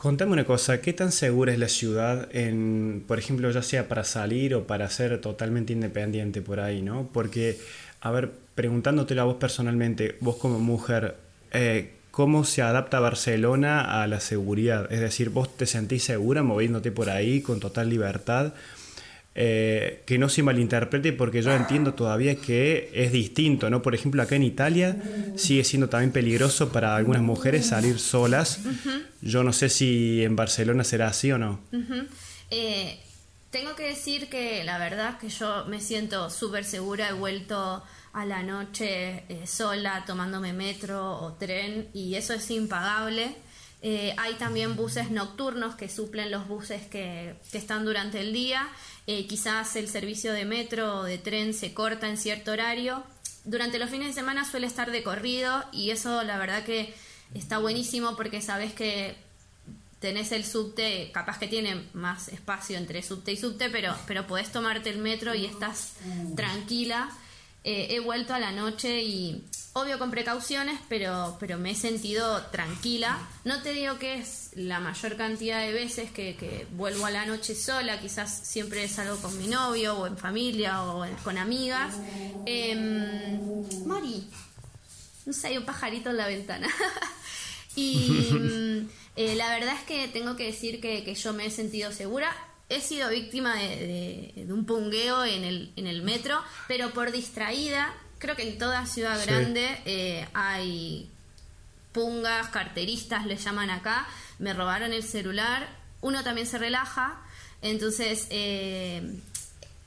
Contame 0.00 0.32
una 0.32 0.46
cosa, 0.46 0.80
¿qué 0.80 0.94
tan 0.94 1.12
segura 1.12 1.52
es 1.52 1.58
la 1.58 1.68
ciudad 1.68 2.34
en, 2.34 3.04
por 3.06 3.18
ejemplo, 3.18 3.50
ya 3.50 3.60
sea 3.60 3.86
para 3.86 4.02
salir 4.02 4.54
o 4.54 4.66
para 4.66 4.88
ser 4.88 5.20
totalmente 5.20 5.74
independiente 5.74 6.40
por 6.40 6.58
ahí, 6.58 6.80
¿no? 6.80 7.10
Porque, 7.12 7.58
a 8.00 8.10
ver, 8.10 8.30
preguntándotelo 8.54 9.20
a 9.20 9.24
vos 9.26 9.36
personalmente, 9.36 10.16
vos 10.20 10.36
como 10.36 10.58
mujer, 10.58 11.16
eh, 11.52 11.90
¿cómo 12.12 12.44
se 12.44 12.62
adapta 12.62 12.98
Barcelona 12.98 14.02
a 14.02 14.06
la 14.06 14.20
seguridad? 14.20 14.90
Es 14.90 15.00
decir, 15.00 15.28
¿vos 15.28 15.54
te 15.54 15.66
sentís 15.66 16.02
segura 16.02 16.42
moviéndote 16.42 16.90
por 16.90 17.10
ahí 17.10 17.42
con 17.42 17.60
total 17.60 17.90
libertad? 17.90 18.54
Eh, 19.36 20.02
que 20.06 20.18
no 20.18 20.28
se 20.28 20.42
malinterprete 20.42 21.12
porque 21.12 21.40
yo 21.40 21.52
entiendo 21.52 21.94
todavía 21.94 22.34
que 22.34 22.90
es 22.92 23.12
distinto, 23.12 23.70
¿no? 23.70 23.80
Por 23.80 23.94
ejemplo, 23.94 24.20
acá 24.22 24.34
en 24.34 24.42
Italia 24.42 24.96
sigue 25.36 25.62
siendo 25.62 25.88
también 25.88 26.10
peligroso 26.10 26.72
para 26.72 26.96
algunas 26.96 27.22
mujeres 27.22 27.66
salir 27.66 28.00
solas. 28.00 28.60
Yo 29.22 29.44
no 29.44 29.52
sé 29.52 29.68
si 29.68 30.24
en 30.24 30.34
Barcelona 30.34 30.82
será 30.82 31.06
así 31.08 31.30
o 31.30 31.38
no. 31.38 31.60
Eh, 32.50 32.98
tengo 33.50 33.76
que 33.76 33.84
decir 33.84 34.28
que 34.28 34.64
la 34.64 34.78
verdad 34.78 35.18
que 35.18 35.28
yo 35.28 35.64
me 35.66 35.80
siento 35.80 36.28
súper 36.28 36.64
segura, 36.64 37.08
he 37.10 37.12
vuelto 37.12 37.84
a 38.12 38.24
la 38.24 38.42
noche 38.42 39.24
eh, 39.28 39.46
sola 39.46 40.04
tomándome 40.06 40.52
metro 40.52 41.12
o 41.12 41.34
tren 41.34 41.88
y 41.94 42.16
eso 42.16 42.34
es 42.34 42.50
impagable. 42.50 43.36
Hay 43.82 44.34
también 44.34 44.76
buses 44.76 45.10
nocturnos 45.10 45.74
que 45.74 45.88
suplen 45.88 46.30
los 46.30 46.46
buses 46.46 46.82
que, 46.86 47.34
que 47.50 47.58
están 47.58 47.84
durante 47.84 48.20
el 48.20 48.32
día 48.32 48.68
eh, 49.12 49.26
quizás 49.26 49.74
el 49.74 49.88
servicio 49.88 50.32
de 50.32 50.44
metro 50.44 51.00
o 51.00 51.02
de 51.02 51.18
tren 51.18 51.52
se 51.52 51.74
corta 51.74 52.08
en 52.08 52.16
cierto 52.16 52.52
horario. 52.52 53.02
Durante 53.44 53.80
los 53.80 53.90
fines 53.90 54.06
de 54.06 54.12
semana 54.12 54.48
suele 54.48 54.68
estar 54.68 54.92
de 54.92 55.02
corrido 55.02 55.64
y 55.72 55.90
eso 55.90 56.22
la 56.22 56.38
verdad 56.38 56.62
que 56.62 56.94
está 57.34 57.58
buenísimo 57.58 58.14
porque 58.14 58.40
sabes 58.40 58.72
que 58.72 59.16
tenés 59.98 60.30
el 60.30 60.44
subte, 60.44 61.10
capaz 61.12 61.40
que 61.40 61.48
tiene 61.48 61.86
más 61.92 62.28
espacio 62.28 62.78
entre 62.78 63.02
subte 63.02 63.32
y 63.32 63.36
subte, 63.36 63.68
pero, 63.68 63.96
pero 64.06 64.28
podés 64.28 64.52
tomarte 64.52 64.90
el 64.90 64.98
metro 64.98 65.34
y 65.34 65.44
estás 65.44 65.94
tranquila. 66.36 67.10
Eh, 67.64 67.88
he 67.90 67.98
vuelto 67.98 68.32
a 68.32 68.38
la 68.38 68.52
noche 68.52 69.02
y 69.02 69.44
obvio 69.72 69.98
con 69.98 70.10
precauciones, 70.10 70.80
pero, 70.88 71.36
pero 71.38 71.58
me 71.58 71.72
he 71.72 71.74
sentido 71.74 72.42
tranquila. 72.46 73.18
No 73.44 73.62
te 73.62 73.72
digo 73.72 73.98
que 73.98 74.14
es 74.14 74.50
la 74.54 74.80
mayor 74.80 75.16
cantidad 75.16 75.60
de 75.60 75.72
veces 75.72 76.10
que, 76.10 76.66
vuelvo 76.72 77.06
a 77.06 77.10
la 77.10 77.26
noche 77.26 77.54
sola, 77.54 78.00
quizás 78.00 78.46
siempre 78.46 78.88
salgo 78.88 79.16
con 79.18 79.36
mi 79.38 79.46
novio 79.46 79.96
o 79.96 80.06
en 80.06 80.16
familia 80.16 80.82
o 80.82 81.06
con 81.22 81.38
amigas. 81.38 81.94
Eh, 82.46 82.74
Mari, 83.86 84.28
no 85.26 85.32
sé, 85.32 85.48
hay 85.48 85.58
un 85.58 85.64
pajarito 85.64 86.10
en 86.10 86.16
la 86.16 86.26
ventana. 86.26 86.68
y 87.76 88.86
eh, 89.16 89.34
la 89.36 89.50
verdad 89.50 89.74
es 89.74 89.82
que 89.82 90.08
tengo 90.08 90.36
que 90.36 90.46
decir 90.46 90.80
que, 90.80 91.14
yo 91.14 91.32
me 91.32 91.46
he 91.46 91.50
sentido 91.50 91.92
segura. 91.92 92.34
He 92.68 92.80
sido 92.80 93.08
víctima 93.08 93.56
de, 93.56 94.46
un 94.48 94.64
pungueo 94.64 95.24
en 95.24 95.44
el, 95.44 95.72
en 95.76 95.86
el 95.86 96.02
metro, 96.02 96.40
pero 96.68 96.90
por 96.90 97.10
distraída 97.10 97.92
creo 98.20 98.36
que 98.36 98.48
en 98.48 98.58
toda 98.58 98.86
ciudad 98.86 99.20
grande 99.24 99.80
eh, 99.86 100.28
hay 100.34 101.10
pungas, 101.92 102.48
carteristas, 102.48 103.26
le 103.26 103.36
llaman 103.36 103.70
acá. 103.70 104.06
Me 104.38 104.52
robaron 104.52 104.92
el 104.92 105.02
celular. 105.02 105.68
Uno 106.02 106.22
también 106.22 106.46
se 106.46 106.58
relaja. 106.58 107.20
Entonces, 107.62 108.28
eh, 108.30 109.18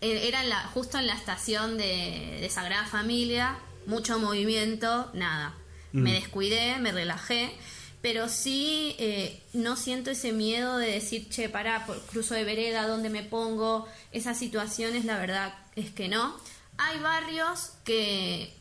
e-, 0.02 0.28
era 0.28 0.44
la, 0.44 0.60
justo 0.74 0.98
en 0.98 1.08
la 1.08 1.14
estación 1.14 1.78
de, 1.78 2.50
Sagrada 2.52 2.86
Familia, 2.86 3.58
mucho 3.86 4.20
movimiento, 4.20 5.10
nada. 5.14 5.54
Me 5.92 6.12
mm. 6.12 6.14
descuidé, 6.14 6.80
me 6.80 6.92
relajé. 6.92 7.52
Pero 8.02 8.28
sí 8.28 8.96
eh, 9.00 9.42
no 9.54 9.78
siento 9.78 10.12
ese 10.12 10.34
miedo 10.34 10.78
de 10.78 10.92
decir, 10.92 11.30
che, 11.30 11.48
pará, 11.48 11.86
cruzo 12.12 12.34
de 12.34 12.44
vereda, 12.44 12.86
¿dónde 12.86 13.10
me 13.10 13.24
pongo? 13.24 13.88
Esas 14.12 14.38
situaciones, 14.38 15.06
la 15.06 15.18
verdad 15.20 15.54
es 15.78 15.92
que 15.92 16.10
no. 16.10 16.36
Hay 16.78 17.00
barrios 17.00 17.74
que 17.84 18.54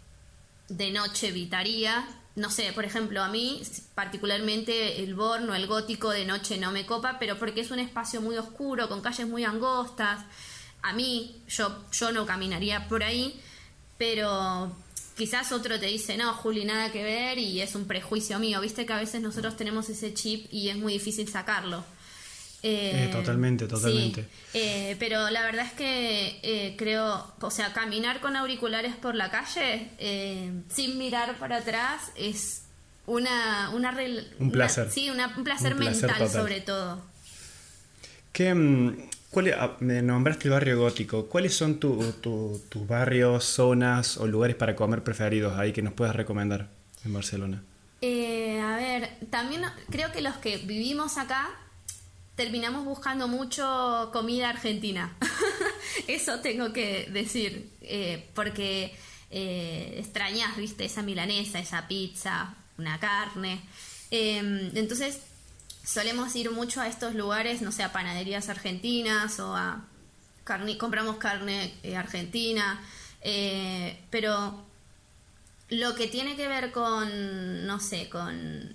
de 0.68 0.90
noche 0.90 1.28
evitaría. 1.28 2.06
No 2.34 2.50
sé, 2.50 2.72
por 2.72 2.84
ejemplo, 2.84 3.22
a 3.22 3.28
mí 3.28 3.62
particularmente 3.94 5.02
el 5.02 5.14
Borno, 5.14 5.54
el 5.54 5.66
gótico 5.66 6.10
de 6.10 6.24
noche 6.24 6.56
no 6.56 6.72
me 6.72 6.86
copa, 6.86 7.18
pero 7.18 7.38
porque 7.38 7.60
es 7.60 7.70
un 7.70 7.78
espacio 7.78 8.20
muy 8.20 8.36
oscuro, 8.36 8.88
con 8.88 9.02
calles 9.02 9.28
muy 9.28 9.44
angostas. 9.44 10.24
A 10.82 10.92
mí, 10.94 11.42
yo, 11.48 11.84
yo 11.92 12.10
no 12.12 12.26
caminaría 12.26 12.88
por 12.88 13.02
ahí, 13.02 13.40
pero 13.98 14.74
quizás 15.16 15.52
otro 15.52 15.78
te 15.78 15.86
dice, 15.86 16.16
no, 16.16 16.32
Juli, 16.34 16.64
nada 16.64 16.90
que 16.90 17.04
ver 17.04 17.38
y 17.38 17.60
es 17.60 17.74
un 17.74 17.86
prejuicio 17.86 18.38
mío. 18.38 18.60
Viste 18.60 18.86
que 18.86 18.92
a 18.92 18.98
veces 18.98 19.20
nosotros 19.20 19.56
tenemos 19.56 19.88
ese 19.90 20.14
chip 20.14 20.52
y 20.52 20.70
es 20.70 20.76
muy 20.76 20.94
difícil 20.94 21.28
sacarlo. 21.28 21.84
Eh, 22.64 23.08
totalmente, 23.10 23.66
totalmente. 23.66 24.26
Eh, 24.54 24.94
pero 25.00 25.30
la 25.30 25.42
verdad 25.42 25.66
es 25.66 25.72
que 25.72 26.38
eh, 26.42 26.76
creo, 26.78 27.34
o 27.40 27.50
sea, 27.50 27.72
caminar 27.72 28.20
con 28.20 28.36
auriculares 28.36 28.94
por 28.94 29.16
la 29.16 29.30
calle 29.30 29.88
sin 30.68 30.98
mirar 30.98 31.36
para 31.38 31.56
atrás 31.58 32.12
es 32.14 32.62
una... 33.06 33.70
una 33.70 33.96
un 34.38 34.52
placer. 34.52 34.90
sí, 34.90 35.10
un 35.10 35.44
placer 35.44 35.74
mental 35.74 36.28
sobre 36.30 36.60
todo. 36.60 37.02
¿Qué, 38.32 38.54
mm, 38.54 39.08
cuál, 39.30 39.52
ah, 39.54 39.76
me 39.80 40.00
nombraste 40.00 40.46
el 40.46 40.52
barrio 40.52 40.78
gótico. 40.78 41.26
¿Cuáles 41.26 41.54
son 41.54 41.80
tus 41.80 42.86
barrios, 42.86 43.44
zonas 43.44 44.18
o 44.18 44.28
lugares 44.28 44.54
para 44.54 44.76
comer 44.76 45.02
preferidos 45.02 45.58
ahí 45.58 45.72
que 45.72 45.82
nos 45.82 45.94
puedas 45.94 46.14
recomendar 46.14 46.68
en 47.04 47.12
Barcelona? 47.12 47.62
a 48.04 48.76
ver, 48.76 49.10
también 49.30 49.62
creo 49.90 50.10
que 50.12 50.22
los 50.22 50.36
que 50.36 50.56
vivimos 50.58 51.18
acá 51.18 51.50
terminamos 52.34 52.84
buscando 52.84 53.28
mucho 53.28 54.10
comida 54.12 54.50
argentina. 54.50 55.16
Eso 56.06 56.40
tengo 56.40 56.72
que 56.72 57.08
decir, 57.12 57.70
eh, 57.82 58.28
porque 58.34 58.96
eh, 59.30 59.96
extrañas, 59.98 60.56
viste, 60.56 60.84
esa 60.84 61.02
milanesa, 61.02 61.58
esa 61.58 61.86
pizza, 61.88 62.54
una 62.78 62.98
carne. 62.98 63.60
Em, 64.10 64.70
entonces, 64.76 65.20
solemos 65.84 66.34
ir 66.36 66.50
mucho 66.50 66.80
a 66.80 66.88
estos 66.88 67.14
lugares, 67.14 67.60
no 67.62 67.72
sé, 67.72 67.82
a 67.82 67.92
panaderías 67.92 68.48
argentinas 68.48 69.38
o 69.40 69.54
a 69.54 69.86
carne, 70.44 70.78
compramos 70.78 71.16
carne 71.16 71.74
eh, 71.82 71.96
argentina, 71.96 72.80
pero 74.10 74.64
lo 75.68 75.94
que 75.94 76.08
tiene 76.08 76.34
que 76.34 76.48
ver 76.48 76.72
con, 76.72 77.66
no 77.66 77.78
sé, 77.78 78.08
con 78.08 78.74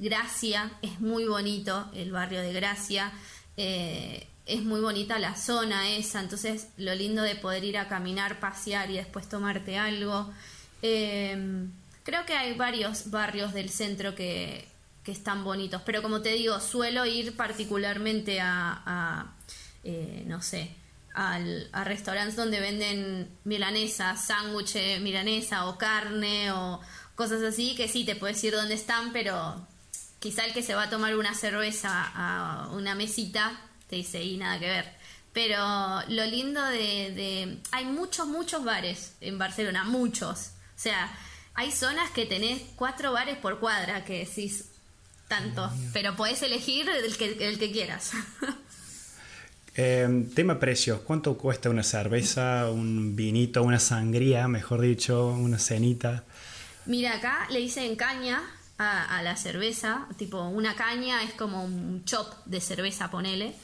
Gracia, 0.00 0.72
es 0.80 0.98
muy 1.00 1.26
bonito 1.26 1.90
el 1.92 2.10
barrio 2.10 2.40
de 2.40 2.54
Gracia, 2.54 3.12
eh, 3.58 4.26
es 4.46 4.62
muy 4.62 4.80
bonita 4.80 5.18
la 5.18 5.36
zona 5.36 5.90
esa, 5.90 6.20
entonces 6.20 6.68
lo 6.78 6.94
lindo 6.94 7.22
de 7.22 7.34
poder 7.36 7.64
ir 7.64 7.76
a 7.76 7.86
caminar, 7.86 8.40
pasear 8.40 8.90
y 8.90 8.94
después 8.94 9.28
tomarte 9.28 9.76
algo. 9.76 10.32
Em, 10.80 11.70
creo 12.02 12.24
que 12.24 12.32
hay 12.32 12.54
varios 12.54 13.10
barrios 13.10 13.52
del 13.52 13.68
centro 13.68 14.14
que, 14.14 14.68
están 15.06 15.42
bonitos, 15.42 15.82
pero 15.84 16.02
como 16.02 16.22
te 16.22 16.34
digo, 16.34 16.60
suelo 16.60 17.04
ir 17.04 17.36
particularmente 17.36 18.40
a, 18.40 19.34
eh, 19.82 20.22
no 20.24 20.40
sé, 20.40 20.70
a 21.14 21.82
restaurantes 21.82 22.36
donde 22.36 22.60
venden 22.60 23.28
milanesa, 23.42 24.16
sándwich 24.16 25.00
milanesa 25.00 25.66
o 25.66 25.76
carne 25.76 26.52
o 26.52 26.80
cosas 27.16 27.42
así, 27.42 27.74
que 27.74 27.88
sí, 27.88 28.04
te 28.04 28.14
puedes 28.14 28.42
ir 28.44 28.54
donde 28.54 28.74
están, 28.74 29.12
pero 29.12 29.66
quizá 30.20 30.44
el 30.44 30.52
que 30.52 30.62
se 30.62 30.74
va 30.74 30.84
a 30.84 30.90
tomar 30.90 31.16
una 31.16 31.34
cerveza 31.34 31.90
a 32.14 32.68
una 32.72 32.94
mesita 32.94 33.60
te 33.90 33.96
dice, 33.96 34.22
y 34.22 34.36
nada 34.36 34.58
que 34.60 34.66
ver. 34.66 34.92
Pero 35.32 35.58
lo 36.08 36.24
lindo 36.24 36.64
de, 36.64 37.58
Hay 37.72 37.84
muchos, 37.86 38.28
muchos 38.28 38.64
bares 38.64 39.14
en 39.20 39.36
Barcelona, 39.36 39.84
muchos. 39.84 40.52
O 40.76 40.82
sea, 40.82 41.12
hay 41.54 41.72
zonas 41.72 42.10
que 42.10 42.24
tenés 42.24 42.62
cuatro 42.76 43.12
bares 43.12 43.36
por 43.36 43.58
cuadra, 43.58 44.04
que 44.04 44.24
decís 44.24 44.66
tanto, 45.28 45.70
pero 45.92 46.16
podés 46.16 46.42
elegir 46.42 46.88
el 46.88 47.16
que, 47.16 47.48
el 47.48 47.58
que 47.58 47.70
quieras. 47.72 48.12
Em, 49.76 50.28
tema 50.28 50.58
precios, 50.58 51.00
¿cuánto 51.02 51.38
cuesta 51.38 51.70
una 51.70 51.84
cerveza, 51.84 52.68
un 52.70 53.14
vinito, 53.14 53.62
una 53.62 53.78
sangría, 53.78 54.48
mejor 54.48 54.80
dicho, 54.80 55.28
una 55.28 55.60
cenita? 55.60 56.24
Mira, 56.86 57.14
acá 57.14 57.46
le 57.50 57.60
dicen 57.60 57.94
caña, 57.94 58.42
a, 58.82 59.22
la 59.22 59.36
cerveza, 59.36 60.08
tipo 60.16 60.42
una 60.42 60.74
caña 60.74 61.22
es 61.22 61.34
como 61.34 61.62
un 61.62 62.02
chop 62.06 62.32
de 62.46 62.60
cerveza, 62.62 63.10
ponele. 63.10 63.54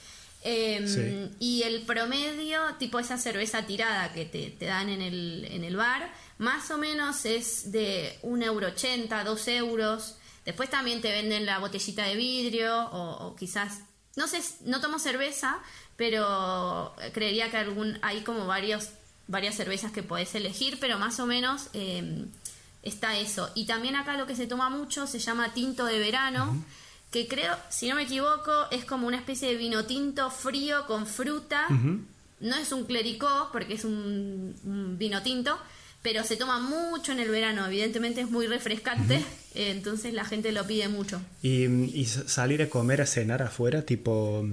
Em, 0.42 1.31
y 1.40 1.62
el 1.62 1.83
promedio, 1.83 2.61
tipo 2.79 2.98
esa 2.98 3.16
cerveza 3.16 3.66
tirada 3.66 4.12
que 4.12 4.26
te, 4.26 4.66
dan 4.66 4.90
en 4.90 5.00
el, 5.00 5.46
en 5.50 5.64
el 5.64 5.74
bar, 5.74 6.12
más 6.38 6.70
o 6.70 6.76
menos 6.76 7.24
es 7.24 7.72
de 7.72 8.18
1,80 8.22 8.44
euro, 8.44 9.31
2 9.31 9.48
euros. 9.48 10.18
Después 10.44 10.68
también 10.68 11.00
te 11.00 11.11
venden 11.11 11.46
la 11.46 11.59
botellita 11.59 12.05
de 12.05 12.14
vidrio 12.14 12.90
o, 12.92 13.35
quizás, 13.37 13.81
no 14.16 14.29
sé, 14.29 14.42
no 14.66 14.83
tomo 14.83 14.98
cerveza, 14.98 15.59
pero 15.96 16.94
creería 17.14 17.50
que 17.50 17.57
algún, 17.57 17.98
hay 18.02 18.20
como 18.20 18.46
varios, 18.46 18.90
varias 19.29 19.55
cervezas 19.55 19.92
que 19.92 20.02
podés 20.02 20.35
elegir, 20.35 20.79
pero 20.79 20.98
más 20.98 21.18
o 21.20 21.26
menos 21.26 21.70
em, 21.72 22.29
está 22.87 23.18
eso. 23.18 23.51
Y 23.55 23.66
también 23.66 23.96
acá 23.96 24.16
lo 24.16 24.27
que 24.27 24.37
se 24.37 24.46
toma 24.46 24.70
mucho 24.70 25.07
se 25.07 25.18
llama 25.18 25.53
tinto 25.53 25.85
de 25.85 25.99
verano, 25.99 26.64
que 27.11 27.27
creo, 27.29 27.55
si 27.68 27.88
no 27.88 27.96
me 27.96 28.03
equivoco, 28.03 28.53
es 28.70 28.85
como 28.85 29.07
una 29.07 29.16
especie 29.16 29.49
de 29.49 29.57
vino 29.57 29.85
tinto 29.85 30.31
frío 30.31 30.87
con 30.87 31.07
fruta. 31.07 31.66
No 32.38 32.57
es 32.57 32.72
un 32.72 32.85
clericó, 32.85 33.49
porque 33.53 33.75
es 33.75 33.85
un, 33.85 34.96
vino 34.99 35.22
tinto, 35.22 35.59
pero 36.03 36.22
se 36.22 36.37
toma 36.37 36.61
mucho 36.61 37.12
en 37.12 37.18
el 37.18 37.31
verano. 37.31 37.66
Evidentemente 37.66 38.20
es 38.20 38.31
muy 38.31 38.46
refrescante, 38.46 39.25
entonces 39.55 40.14
la 40.14 40.25
gente 40.25 40.53
lo 40.53 40.66
pide 40.66 40.88
mucho. 40.88 41.20
¿Y, 41.42 42.05
salir 42.05 42.62
a 42.62 42.68
comer, 42.68 43.03
a 43.03 43.07
cenar 43.07 43.42
afuera, 43.42 43.83
tipo 43.83 44.46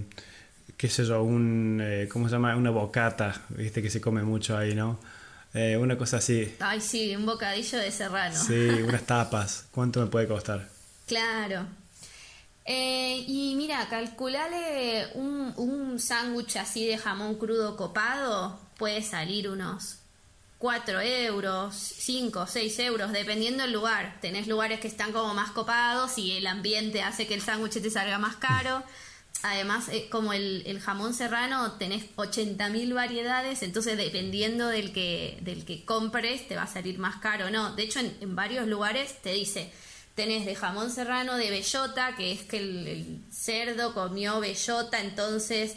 qué 0.78 0.89
sé 0.89 1.06
yo, 1.06 1.24
un, 1.24 1.80
eh, 1.82 2.10
¿cómo 2.12 2.28
se 2.28 2.34
llama? 2.34 2.58
Una 2.58 2.72
bocata, 2.72 3.41
viste 3.50 3.82
que 3.82 3.89
se 3.89 4.02
come 4.02 4.24
mucho 4.24 4.58
ahí, 4.58 4.76
¿no? 4.76 5.00
Eh, 5.54 5.78
una 5.78 5.98
cosa 5.98 6.18
así. 6.18 6.56
Ay, 6.60 6.82
sí, 6.82 7.16
un 7.16 7.26
bocadillo 7.26 7.78
de 7.78 7.92
serrano. 7.92 8.36
Sí, 8.36 8.70
unas 8.82 9.04
tapas. 9.04 9.66
¿Cuánto 9.72 10.02
me 10.02 10.08
puede 10.08 10.28
costar? 10.28 10.68
Claro. 11.06 11.66
Eh, 12.66 13.24
y 13.28 13.54
mira, 13.56 13.88
calculale 13.89 15.08
un, 15.16 15.54
un 15.58 16.00
sándwich 16.00 16.56
así 16.56 16.88
de 16.88 16.98
jamón 16.98 17.36
crudo 17.36 17.76
copado, 17.76 18.58
puede 18.78 19.02
salir 19.02 19.50
unos 19.50 19.98
4 20.60 21.02
euros, 21.02 21.76
5, 21.76 22.48
6 22.48 22.80
euros, 22.80 23.12
dependiendo 23.12 23.63
del 23.63 23.74
lugar. 23.74 24.18
Tenés 24.22 24.48
lugares 24.48 24.80
que 24.80 24.88
están 24.88 25.12
como 25.12 25.34
más 25.34 25.52
copados 25.52 26.18
y 26.18 26.38
el 26.38 26.48
ambiente 26.48 27.04
hace 27.04 27.28
que 27.28 27.34
el 27.34 27.42
sándwich 27.42 27.82
te 27.82 27.89
salga 27.89 28.18
más 28.18 28.38
caro. 28.38 28.82
Además, 29.43 29.89
eh, 29.89 30.08
como 30.10 30.32
el, 30.32 30.79
jamón 30.79 31.13
serrano, 31.13 31.73
tenés 31.73 32.06
80.000 32.15 32.93
variedades, 32.93 33.62
entonces 33.62 33.97
dependiendo 33.97 34.69
del 34.69 34.93
que, 34.93 35.38
del 35.41 35.65
que 35.65 35.84
compres, 35.84 36.47
te 36.47 36.56
va 36.56 36.63
a 36.63 36.67
salir 36.67 36.97
más 36.97 37.17
caro 37.17 37.47
o 37.47 37.49
no. 37.49 37.75
De 37.75 37.84
hecho, 37.84 37.99
en, 37.99 38.36
varios 38.38 38.67
lugares 38.67 39.21
te 39.21 39.34
dice, 39.34 39.69
tenés 40.15 40.45
de 40.45 40.56
jamón 40.56 40.89
serrano 40.91 41.36
de 41.36 41.49
bellota, 41.49 42.15
que 42.15 42.32
es 42.32 42.43
que 42.43 42.58
el, 42.58 43.21
cerdo 43.34 43.93
comió 43.93 44.39
bellota, 44.39 45.01
entonces 45.01 45.75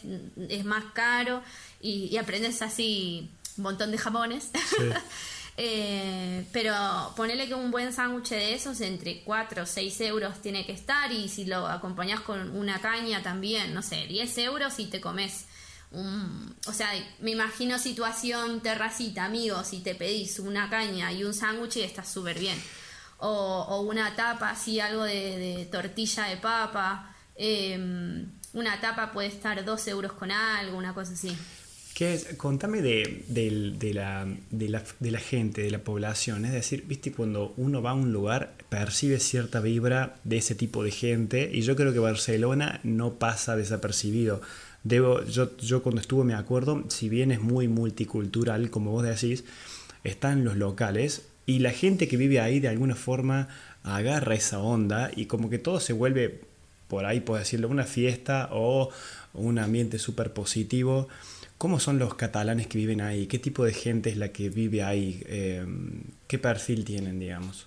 es 0.49 0.65
más 0.65 0.85
caro, 0.95 1.43
y, 1.81 2.17
aprendes 2.19 2.63
así 2.63 3.33
un 3.57 3.65
montón 3.65 3.91
de 3.91 3.99
jamones. 3.99 4.51
Eh, 5.59 6.45
pero 6.53 6.75
ponele 7.17 7.49
que 7.49 7.55
un 7.55 7.71
buen 7.71 7.93
sándwich 7.93 8.29
de 8.31 8.55
esos 8.55 8.81
entre 8.83 9.23
4 9.23 9.63
o 9.63 9.67
6 9.67 10.01
euros 10.03 10.43
tiene 10.43 10.67
que 10.67 10.73
estar 10.73 11.11
y 11.11 11.29
si 11.29 11.47
lo 11.47 11.67
acompañás 11.67 12.21
con 12.21 12.55
una 12.55 12.81
caña 12.81 13.23
también, 13.23 13.73
no 13.73 13.83
sé, 13.83 14.07
10 14.07 14.39
euros 14.39 14.79
y 14.79 14.87
te 14.87 15.01
comes 15.01 15.47
un... 15.93 16.55
O 16.67 16.73
sea, 16.73 16.91
me 17.21 17.31
imagino 17.31 17.79
situación 17.79 18.61
terracita, 18.61 19.25
amigos, 19.25 19.73
y 19.73 19.81
te 19.81 19.95
pedís 19.95 20.39
una 20.39 20.69
caña 20.69 21.13
y 21.13 21.25
un 21.25 21.33
sándwich 21.33 21.77
y 21.77 21.83
estás 21.83 22.09
súper 22.09 22.39
bien. 22.39 22.61
O, 23.19 23.81
una 23.81 24.15
tapa, 24.15 24.51
así, 24.51 24.79
algo 24.79 25.05
de, 25.05 25.69
tortilla 25.73 26.25
de 26.25 26.37
papa. 26.37 27.15
Em, 27.35 28.31
una 28.53 28.81
tapa 28.81 29.13
puede 29.13 29.29
estar 29.29 29.65
2 29.65 29.89
euros 29.89 30.13
con 30.13 30.31
algo, 30.31 30.77
una 30.77 30.93
cosa 30.93 31.13
así. 31.15 31.37
¿Qué 31.97 32.13
es? 32.13 32.27
Contame 32.37 32.83
de, 32.83 33.23
la, 33.95 35.19
gente, 35.19 35.63
de 35.63 35.71
la 35.71 35.79
población. 35.79 36.45
Es 36.45 36.53
decir, 36.53 36.85
viste, 36.87 37.11
cuando 37.11 37.55
uno 37.57 37.81
va 37.81 37.93
a 37.93 37.95
un 37.95 38.13
lugar, 38.13 38.53
percibe 38.69 39.19
cierta 39.19 39.61
vibra 39.61 40.17
de 40.23 40.37
ese 40.37 40.55
tipo 40.55 40.85
de 40.85 40.91
gente. 40.91 41.49
Y 41.51 41.63
yo 41.63 41.75
creo 41.75 41.95
que 41.95 41.99
Barcelona 41.99 42.81
no 42.85 43.15
pasa 43.15 43.57
desapercibido. 43.57 44.43
Debo, 44.85 45.25
yo, 45.25 45.57
yo 45.57 45.83
cuando 45.83 46.03
estuve 46.03 46.25
me 46.25 46.35
acuerdo, 46.35 46.85
si 46.89 47.09
bien 47.09 47.33
es 47.33 47.41
muy 47.41 47.67
multicultural, 47.67 48.69
como 48.69 48.91
vos 48.91 49.03
decís, 49.03 49.45
están 50.05 50.45
los 50.45 50.59
locales 50.59 51.23
y 51.47 51.61
la 51.61 51.71
gente 51.71 52.09
que 52.09 52.19
vive 52.19 52.41
ahí 52.41 52.61
de 52.61 52.69
alguna 52.69 52.95
forma 52.95 53.49
agarra 53.85 54.35
esa 54.35 54.59
onda 54.59 55.11
y 55.17 55.25
como 55.25 55.49
que 55.49 55.59
todo 55.59 55.81
se 55.81 55.95
vuelve, 55.95 56.43
por 56.89 57.07
ahí 57.07 57.21
puedo 57.21 57.39
decirlo, 57.39 57.69
una 57.69 57.85
fiesta 57.85 58.51
o 58.53 58.91
un 59.33 59.59
ambiente 59.59 59.99
súper 59.99 60.35
positivo. 60.35 61.09
¿Cómo 61.59 61.81
son 61.81 61.99
los 61.99 62.15
catalanes 62.15 62.67
que 62.67 62.79
viven 62.79 63.01
ahí? 63.01 63.27
¿Qué 63.27 63.39
tipo 63.39 63.65
de 63.65 63.73
gente 63.73 64.11
es 64.11 64.19
la 64.19 64.29
que 64.29 64.51
vive 64.51 64.83
ahí? 64.83 65.23
Em, 65.27 66.03
¿Qué 66.29 66.39
perfil 66.39 66.85
tienen, 66.85 67.19
digamos? 67.19 67.67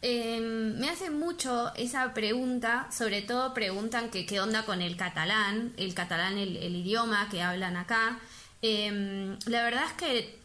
Em, 0.00 0.78
me 0.78 0.90
hace 0.90 1.10
mucho 1.10 1.72
esa 1.76 2.12
pregunta, 2.12 2.88
sobre 2.90 3.22
todo 3.22 3.54
preguntan 3.54 4.10
que 4.10 4.26
qué 4.26 4.40
onda 4.40 4.64
con 4.64 4.82
el 4.82 4.96
catalán, 4.96 5.72
el 5.76 5.94
catalán, 5.94 6.38
el, 6.38 6.56
idioma 6.76 7.28
que 7.30 7.42
hablan 7.42 7.76
acá. 7.76 8.18
Em, 8.62 9.38
la 9.46 9.62
verdad 9.64 9.84
es 9.86 9.92
que 9.94 10.41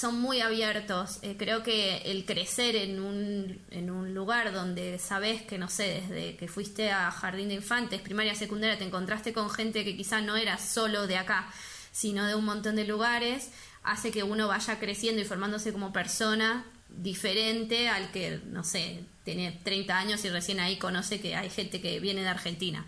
son 0.00 0.18
muy 0.18 0.40
abiertos. 0.40 1.18
Eh, 1.20 1.36
creo 1.38 1.62
que 1.62 1.98
el 2.06 2.24
crecer 2.24 2.74
en 2.74 3.00
un, 3.00 3.60
en 3.70 3.90
un 3.90 4.14
lugar 4.14 4.52
donde 4.52 4.98
sabes 4.98 5.42
que, 5.42 5.58
no 5.58 5.68
sé, 5.68 6.02
desde 6.08 6.36
que 6.36 6.48
fuiste 6.48 6.90
a 6.90 7.10
jardín 7.10 7.48
de 7.48 7.54
infantes, 7.54 8.00
primaria, 8.00 8.34
secundaria, 8.34 8.78
te 8.78 8.84
encontraste 8.84 9.34
con 9.34 9.50
gente 9.50 9.84
que 9.84 9.96
quizá 9.96 10.22
no 10.22 10.36
era 10.36 10.56
solo 10.56 11.06
de 11.06 11.18
acá, 11.18 11.50
sino 11.92 12.26
de 12.26 12.34
un 12.34 12.46
montón 12.46 12.76
de 12.76 12.84
lugares, 12.84 13.50
hace 13.82 14.10
que 14.10 14.22
uno 14.22 14.48
vaya 14.48 14.78
creciendo 14.78 15.20
y 15.20 15.26
formándose 15.26 15.72
como 15.72 15.92
persona 15.92 16.64
diferente 16.88 17.88
al 17.88 18.10
que, 18.10 18.40
no 18.46 18.64
sé, 18.64 19.04
tiene 19.24 19.52
30 19.62 19.98
años 19.98 20.24
y 20.24 20.30
recién 20.30 20.60
ahí 20.60 20.78
conoce 20.78 21.20
que 21.20 21.36
hay 21.36 21.50
gente 21.50 21.82
que 21.82 22.00
viene 22.00 22.22
de 22.22 22.28
Argentina. 22.28 22.86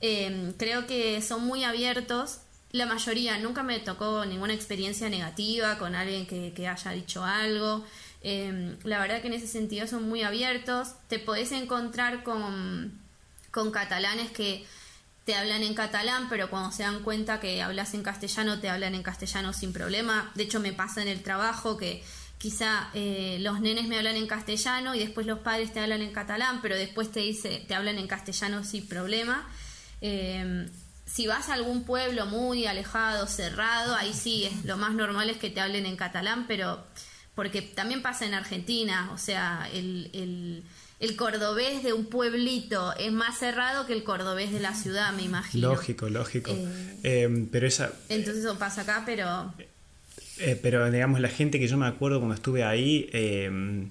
Eh, 0.00 0.54
creo 0.56 0.86
que 0.86 1.20
son 1.20 1.44
muy 1.46 1.64
abiertos 1.64 2.40
la 2.74 2.86
mayoría, 2.86 3.38
nunca 3.38 3.62
me 3.62 3.78
tocó 3.78 4.26
ninguna 4.26 4.52
experiencia 4.52 5.08
negativa 5.08 5.78
con 5.78 5.94
alguien 5.94 6.26
que, 6.26 6.68
haya 6.68 6.90
dicho 6.90 7.24
algo. 7.24 7.84
Em, 8.20 8.76
la 8.82 8.98
verdad 8.98 9.20
que 9.20 9.28
en 9.28 9.34
ese 9.34 9.46
sentido 9.46 9.86
son 9.86 10.08
muy 10.08 10.24
abiertos. 10.24 10.88
Te 11.06 11.20
podés 11.20 11.52
encontrar 11.52 12.24
con, 12.24 13.00
con 13.52 13.70
catalanes 13.70 14.32
que 14.32 14.66
te 15.24 15.36
hablan 15.36 15.62
en 15.62 15.74
catalán, 15.74 16.28
pero 16.28 16.50
cuando 16.50 16.72
se 16.72 16.82
dan 16.82 17.04
cuenta 17.04 17.38
que 17.38 17.62
hablas 17.62 17.94
en 17.94 18.02
castellano, 18.02 18.58
te 18.58 18.68
hablan 18.68 18.96
en 18.96 19.04
castellano 19.04 19.52
sin 19.52 19.72
problema. 19.72 20.32
De 20.34 20.42
hecho, 20.42 20.58
me 20.58 20.72
pasa 20.72 21.00
en 21.00 21.06
el 21.06 21.22
trabajo 21.22 21.76
que 21.76 22.02
quizá 22.38 22.90
eh, 22.92 23.38
los 23.40 23.60
nenes 23.60 23.86
me 23.86 23.98
hablan 23.98 24.16
en 24.16 24.26
castellano 24.26 24.96
y 24.96 24.98
después 24.98 25.28
los 25.28 25.38
padres 25.38 25.72
te 25.72 25.78
hablan 25.78 26.02
en 26.02 26.12
catalán, 26.12 26.58
pero 26.60 26.74
después 26.74 27.12
te 27.12 27.20
dice, 27.20 27.64
te 27.68 27.76
hablan 27.76 27.98
en 27.98 28.08
castellano 28.08 28.64
sin 28.64 28.88
problema. 28.88 29.48
Em, 30.00 30.68
si 31.06 31.26
vas 31.26 31.48
a 31.48 31.54
algún 31.54 31.84
pueblo 31.84 32.26
muy 32.26 32.66
alejado, 32.66 33.26
cerrado, 33.26 33.94
ahí 33.94 34.12
sí, 34.12 34.44
es, 34.44 34.64
lo 34.64 34.76
más 34.76 34.94
normal 34.94 35.30
es 35.30 35.36
que 35.36 35.50
te 35.50 35.60
hablen 35.60 35.86
en 35.86 35.96
catalán, 35.96 36.46
pero 36.48 36.82
porque 37.34 37.62
también 37.62 38.02
pasa 38.02 38.26
en 38.26 38.34
Argentina, 38.34 39.10
o 39.12 39.18
sea, 39.18 39.68
el, 39.72 40.62
el, 41.00 41.16
cordobés 41.16 41.82
de 41.82 41.92
un 41.92 42.06
pueblito 42.06 42.94
es 42.96 43.12
más 43.12 43.38
cerrado 43.38 43.86
que 43.86 43.92
el 43.92 44.04
cordobés 44.04 44.52
de 44.52 44.60
la 44.60 44.74
ciudad, 44.74 45.12
me 45.12 45.22
imagino. 45.22 45.68
Lógico, 45.68 46.08
lógico. 46.08 46.50
Eh, 46.52 47.22
em, 47.24 47.46
pero 47.46 47.66
esa... 47.66 47.92
Entonces 48.08 48.44
eso 48.44 48.58
pasa 48.58 48.82
acá, 48.82 49.02
pero... 49.04 49.52
Eh, 50.38 50.58
pero 50.60 50.90
digamos, 50.90 51.20
la 51.20 51.28
gente 51.28 51.60
que 51.60 51.68
yo 51.68 51.76
me 51.76 51.86
acuerdo 51.86 52.18
cuando 52.18 52.34
estuve 52.34 52.64
ahí, 52.64 53.08
em, 53.12 53.90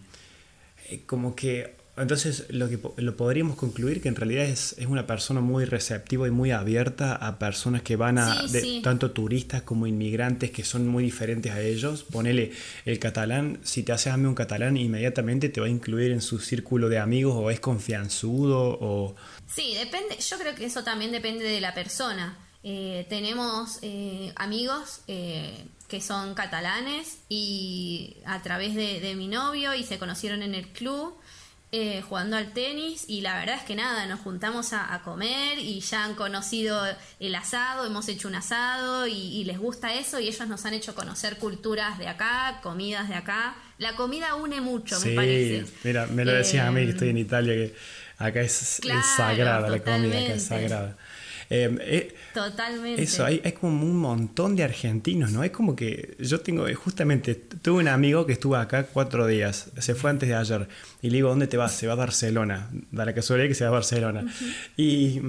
eh, 0.89 1.02
como 1.06 1.36
que 1.36 1.76
entonces, 1.95 2.45
lo 2.49 2.67
que 2.69 2.79
lo 2.97 3.15
podríamos 3.15 3.56
concluir 3.56 4.01
que 4.01 4.08
en 4.10 4.15
realidad 4.15 4.45
es, 4.45 4.75
es, 4.79 4.88
una 4.88 5.06
persona 5.06 5.41
muy 5.41 5.65
receptiva 5.65 6.27
y 6.27 6.32
muy 6.32 6.49
abierta 6.49 7.13
a 7.13 7.38
personas 7.38 7.84
que 7.84 7.95
van 7.95 8.17
a, 8.17 8.36
tanto 8.82 9.12
turistas 9.12 9.62
como 9.62 9.86
inmigrantes 9.86 10.49
que 10.49 10.63
son 10.63 10.88
muy 10.88 11.03
diferentes 11.03 11.51
a 11.51 11.62
ellos. 11.62 12.03
Ponele 12.03 12.51
el 12.86 12.97
catalán, 12.97 13.60
si 13.62 13.84
te 13.84 13.91
haces 13.91 14.12
amigo 14.12 14.29
un 14.29 14.36
catalán, 14.36 14.75
inmediatamente 14.75 15.49
te 15.49 15.62
va 15.62 15.67
a 15.67 15.69
incluir 15.69 16.12
en 16.12 16.21
su 16.21 16.39
círculo 16.39 16.89
de 16.89 16.97
amigos 16.97 17.36
o 17.36 17.51
es 17.51 17.60
confianzudo 17.60 18.75
o... 18.82 19.15
Sí, 19.45 19.75
depende, 19.75 20.17
yo 20.17 20.39
creo 20.39 20.56
que 20.56 20.65
eso 20.65 20.84
también 20.84 21.12
depende 21.12 21.43
de 21.43 21.62
la 21.62 21.75
persona. 21.75 22.39
Eh, 22.63 23.06
tenemos 23.08 23.77
eh, 23.84 24.34
amigos 24.38 25.01
eh, 25.08 25.65
que 25.88 26.01
son 26.01 26.34
catalanes 26.34 27.19
y 27.29 28.17
a 28.25 28.41
través 28.41 28.73
de, 28.73 28.99
de 28.99 29.15
mi 29.15 29.27
novio 29.27 29.75
y 29.75 29.84
se 29.84 29.99
conocieron 29.99 30.41
en 30.41 30.56
el 30.56 30.69
club 30.69 31.13
eh, 31.76 32.04
jugando 32.08 32.38
al 32.38 32.54
tenis 32.54 33.06
y 33.08 33.22
la 33.22 33.36
verdad 33.40 33.56
es 33.56 33.64
que 33.64 33.76
nada, 33.76 34.06
nos 34.06 34.20
juntamos 34.20 34.74
a, 34.74 35.02
comer 35.04 35.58
y 35.58 35.80
ya 35.80 36.04
han 36.04 36.14
conocido 36.14 36.80
el 37.20 37.34
asado, 37.34 37.88
hemos 37.88 38.08
hecho 38.10 38.28
un 38.28 38.36
asado 38.36 39.08
y, 39.08 39.44
les 39.46 39.58
gusta 39.58 39.92
eso 39.96 40.20
y 40.20 40.28
ellos 40.28 40.48
nos 40.48 40.68
han 40.68 40.76
hecho 40.76 40.94
conocer 40.94 41.38
culturas 41.38 41.98
de 41.98 42.08
acá, 42.08 42.60
comidas 42.62 43.10
de 43.10 43.16
acá. 43.16 43.56
La 43.80 43.96
comida 43.96 44.36
une 44.36 44.62
mucho, 44.62 45.00
me 45.00 45.16
parece. 45.16 45.66
Mira, 45.84 46.06
me 46.06 46.24
lo 46.26 46.34
decías 46.34 46.68
a 46.68 46.72
mí 46.72 46.84
que 46.84 46.92
estoy 46.92 47.10
en 47.10 47.18
eh, 47.18 47.22
Italia, 47.22 47.54
que 47.56 47.76
acá 48.20 48.42
es, 48.42 48.80
sagrada 49.18 49.68
la 49.68 49.80
comida, 49.80 50.20
acá 50.20 50.34
es 50.36 50.44
sagrada. 50.44 50.96
Em, 51.54 51.78
eh, 51.82 52.12
Totalmente. 52.34 53.04
Eso, 53.04 53.24
hay, 53.24 53.39
hay, 53.46 53.52
como 53.52 53.86
un 53.86 53.98
montón 53.98 54.56
de 54.56 54.63
argentinos, 54.63 55.32
¿no? 55.32 55.44
Es 55.44 55.52
como 55.52 55.76
que 55.76 56.16
yo 56.18 56.39
tengo, 56.39 56.68
eh, 56.68 56.74
justamente, 56.74 57.36
tuve 57.36 57.82
un 57.82 57.88
amigo 57.88 58.26
que 58.26 58.34
estuvo 58.34 58.56
acá 58.56 58.88
cuatro 58.88 59.28
días, 59.28 59.70
se 59.78 59.94
fue 59.94 60.10
antes 60.10 60.28
de 60.28 60.34
ayer, 60.34 60.68
y 61.04 61.12
le 61.12 61.18
digo, 61.18 61.30
¿dónde 61.30 61.46
te 61.46 61.58
vas? 61.58 61.76
Se 61.76 61.86
va 61.86 61.94
a 61.94 61.96
Barcelona, 61.96 62.72
da 62.89 63.06
la 63.06 63.13
casualidad 63.13 63.48
que 63.48 63.54
se 63.54 63.66
va 63.66 63.70
a 63.70 63.74
Barcelona. 63.74 64.26
y, 64.78 65.22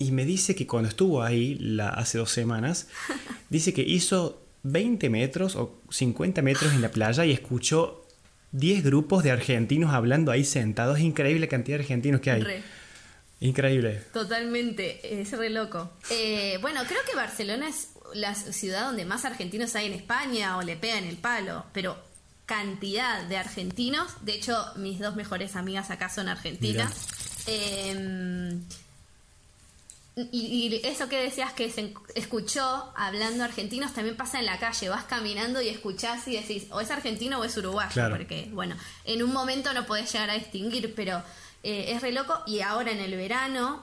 y, 0.00 0.10
me 0.10 0.24
dice 0.24 0.56
que 0.56 0.66
cuando 0.66 0.88
estuvo 0.88 1.22
ahí, 1.22 1.54
la, 1.60 1.90
hace 1.90 2.18
dos 2.18 2.32
semanas, 2.32 2.88
dice 3.48 3.72
que 3.72 3.82
hizo 3.82 4.42
20 4.64 5.08
metros 5.08 5.54
o 5.54 5.80
50 5.88 6.42
metros 6.42 6.72
en 6.72 6.82
la 6.82 6.90
playa 6.90 7.24
y 7.24 7.30
escuchó 7.30 8.08
10 8.50 8.82
grupos 8.82 9.22
de 9.22 9.30
argentinos 9.30 9.94
hablando 9.94 10.32
ahí 10.32 10.42
sentados. 10.42 10.98
Increíble 10.98 11.42
la 11.42 11.48
cantidad 11.48 11.78
de 11.78 11.84
argentinos 11.84 12.20
que 12.20 12.32
hay. 12.32 12.62
Increíble. 13.40 14.02
Totalmente, 14.12 15.20
es 15.20 15.32
re 15.32 15.48
loco. 15.48 15.90
Eh, 16.10 16.58
bueno, 16.60 16.82
creo 16.86 17.00
que 17.08 17.16
Barcelona 17.16 17.68
es 17.68 17.88
la 18.14 18.34
ciudad 18.34 18.86
donde 18.86 19.04
más 19.04 19.24
argentinos 19.24 19.74
hay 19.76 19.86
en 19.86 19.94
España 19.94 20.58
o 20.58 20.62
le 20.62 20.76
pegan 20.76 21.04
el 21.04 21.16
palo, 21.16 21.64
pero 21.72 21.96
cantidad 22.44 23.22
de 23.24 23.36
argentinos, 23.36 24.12
de 24.24 24.32
hecho 24.34 24.72
mis 24.76 24.98
dos 24.98 25.16
mejores 25.16 25.56
amigas 25.56 25.90
acá 25.90 26.10
son 26.10 26.28
argentinas. 26.28 27.06
Em, 27.46 28.62
y, 30.16 30.80
eso 30.84 31.08
que 31.08 31.22
decías 31.22 31.52
que 31.52 31.70
se 31.70 31.94
escuchó 32.14 32.92
hablando 32.96 33.44
argentinos 33.44 33.94
también 33.94 34.16
pasa 34.16 34.38
en 34.38 34.46
la 34.46 34.58
calle, 34.58 34.88
vas 34.88 35.04
caminando 35.04 35.62
y 35.62 35.68
escuchás 35.68 36.26
y 36.28 36.36
decís, 36.36 36.66
o 36.72 36.80
es 36.80 36.90
argentino 36.90 37.38
o 37.38 37.44
es 37.44 37.56
uruguayo, 37.56 38.10
porque 38.10 38.48
bueno, 38.52 38.76
en 39.04 39.22
un 39.22 39.32
momento 39.32 39.72
no 39.72 39.86
podés 39.86 40.12
llegar 40.12 40.28
a 40.30 40.34
distinguir, 40.34 40.92
pero 40.94 41.22
eh, 41.62 41.92
es 41.92 42.02
re 42.02 42.12
loco 42.12 42.42
y 42.46 42.60
ahora 42.60 42.90
en 42.90 42.98
el 42.98 43.16
verano 43.16 43.82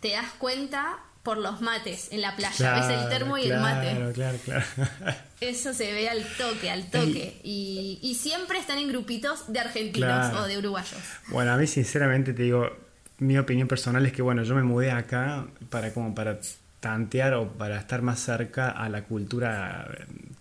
te 0.00 0.12
das 0.12 0.30
cuenta 0.38 0.98
por 1.22 1.36
los 1.36 1.60
mates 1.60 2.08
en 2.10 2.22
la 2.22 2.36
playa. 2.36 2.74
Ves 2.74 2.98
el 2.98 3.08
termo 3.10 3.36
y 3.36 3.50
el 3.50 3.60
mate. 3.60 4.12
Claro, 4.14 4.38
claro. 4.44 4.64
Eso 5.40 5.74
se 5.74 5.92
ve 5.92 6.08
al 6.08 6.24
toque, 6.38 6.70
al 6.70 6.90
toque. 6.90 7.40
Y, 7.44 7.98
y 8.02 8.14
siempre 8.14 8.58
están 8.58 8.78
en 8.78 8.88
grupitos 8.88 9.52
de 9.52 9.60
argentinos 9.60 10.34
o 10.34 10.46
de 10.46 10.58
uruguayos. 10.58 11.00
Bueno, 11.28 11.52
a 11.52 11.56
mí 11.56 11.66
sinceramente 11.66 12.32
te 12.32 12.44
digo, 12.44 12.70
mi 13.18 13.36
opinión 13.36 13.68
personal 13.68 14.06
es 14.06 14.12
que 14.12 14.22
bueno, 14.22 14.42
yo 14.42 14.54
me 14.54 14.62
mudé 14.62 14.90
acá 14.90 15.46
para 15.70 15.92
como 15.92 16.14
para 16.14 16.38
tantear 16.80 17.34
o 17.34 17.48
para 17.52 17.78
estar 17.78 18.02
más 18.02 18.20
cerca 18.20 18.70
a 18.70 18.88
la 18.88 19.04
cultura 19.04 19.86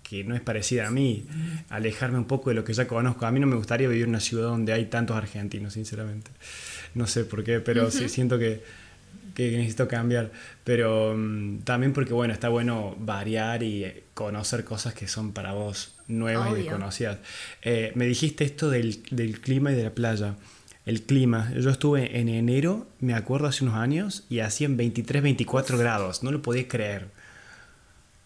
que 0.10 0.24
no 0.24 0.36
es 0.36 0.42
parecida 0.42 0.88
a 0.88 0.92
mí, 0.92 1.26
alejarme 1.70 2.18
un 2.18 2.26
poco 2.26 2.50
de 2.50 2.56
lo 2.56 2.64
que 2.64 2.74
ya 2.74 2.88
conozco. 2.88 3.26
A 3.26 3.32
mí 3.32 3.40
no 3.40 3.48
me 3.48 3.56
gustaría 3.56 3.88
vivir 3.88 4.04
en 4.04 4.10
una 4.10 4.20
ciudad 4.20 4.48
donde 4.50 4.74
hay 4.74 4.86
tantos 4.86 5.18
argentinos, 5.18 5.74
sinceramente. 5.74 6.32
No 6.96 7.08
sé 7.08 7.26
por 7.26 7.44
qué, 7.44 7.60
pero 7.60 7.92
sí 7.92 8.08
siento 8.10 8.40
que 8.40 8.62
que 9.38 9.52
necesito 9.52 9.88
cambiar. 9.88 10.32
Pero 10.64 11.14
mm, 11.16 11.60
también 11.60 11.94
porque, 11.94 12.12
bueno, 12.12 12.34
está 12.34 12.50
bueno 12.50 12.96
variar 13.00 13.62
y 13.62 13.86
conocer 14.16 14.64
cosas 14.64 14.96
que 14.96 15.08
son 15.08 15.32
para 15.32 15.54
vos 15.54 15.96
nuevas 16.08 16.54
y 16.54 16.64
desconocidas. 16.64 17.20
Eh, 17.62 17.92
me 17.94 18.08
dijiste 18.08 18.46
esto 18.46 18.72
del, 18.72 19.04
del 19.12 19.40
clima 19.40 19.72
y 19.72 19.76
de 19.76 19.84
la 19.84 19.92
playa 19.92 20.36
el 20.88 21.04
clima. 21.04 21.52
Yo 21.54 21.70
estuve 21.70 22.18
en 22.20 22.30
enero, 22.30 22.88
me 23.00 23.14
acuerdo 23.14 23.48
hace 23.48 23.64
unos 23.64 23.76
años, 23.76 24.26
y 24.30 24.40
hacían 24.40 24.78
23, 24.78 25.22
24 25.22 25.78
grados. 25.78 26.24
No 26.24 26.32
lo 26.32 26.42
podía 26.42 26.68
creer. 26.68 27.10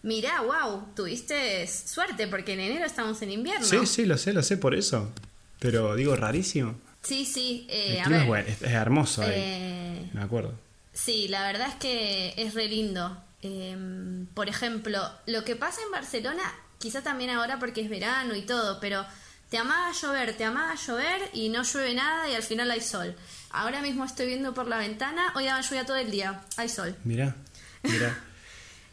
Mirá, 0.02 0.40
wow, 0.40 0.88
tuviste 0.96 1.66
suerte 1.66 2.26
porque 2.26 2.54
en 2.54 2.60
enero 2.60 2.84
estamos 2.84 3.22
en 3.22 3.30
invierno. 3.30 3.64
Sí, 3.64 3.86
sí, 3.86 4.04
lo 4.04 4.18
sé, 4.18 4.32
lo 4.32 4.42
sé 4.42 4.56
por 4.56 4.74
eso. 4.74 5.12
Pero 5.60 5.94
digo, 5.94 6.16
rarísimo. 6.16 6.74
Sí, 7.02 7.24
sí. 7.24 7.66
Eh, 7.70 7.98
el 7.98 8.04
clima 8.04 8.40
es, 8.40 8.62
hermoso 8.62 9.22
ahí. 9.22 9.30
Eh, 9.32 10.10
me 10.12 10.22
acuerdo. 10.22 10.54
Sí, 10.92 11.28
la 11.28 11.46
verdad 11.46 11.68
es 11.68 11.74
que 11.76 12.34
es 12.36 12.54
re 12.54 12.66
lindo. 12.66 13.16
Em, 13.42 14.26
por 14.34 14.48
ejemplo, 14.48 15.00
lo 15.26 15.44
que 15.44 15.56
pasa 15.56 15.80
en 15.84 15.90
Barcelona, 15.92 16.42
quizá 16.78 17.02
también 17.02 17.30
ahora 17.30 17.58
porque 17.58 17.80
es 17.80 17.88
verano 17.88 18.34
y 18.34 18.42
todo, 18.42 18.80
pero 18.80 19.04
te 19.50 19.58
amaba 19.58 19.92
llover, 19.92 20.36
te 20.36 20.44
amaba 20.44 20.74
llover 20.74 21.30
y 21.32 21.48
no 21.48 21.62
llueve 21.62 21.94
nada 21.94 22.28
y 22.28 22.34
al 22.34 22.42
final 22.42 22.70
hay 22.70 22.80
sol. 22.80 23.14
Ahora 23.50 23.82
mismo 23.82 24.04
estoy 24.04 24.26
viendo 24.26 24.54
por 24.54 24.66
la 24.66 24.78
ventana, 24.78 25.32
hoy 25.34 25.44
daba 25.46 25.60
lluvia 25.60 25.84
todo 25.84 25.96
el 25.96 26.10
día, 26.10 26.40
hay 26.56 26.68
sol. 26.68 26.96
Mira, 27.04 27.36
mira. 27.82 28.18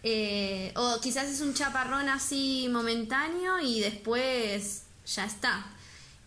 Eh, 0.04 0.72
o 0.76 1.00
quizás 1.02 1.28
es 1.28 1.42
un 1.42 1.54
chaparrón 1.54 2.08
así 2.08 2.70
momentáneo 2.72 3.60
y 3.60 3.82
después 3.82 4.84
ya 5.06 5.26
está. 5.26 5.66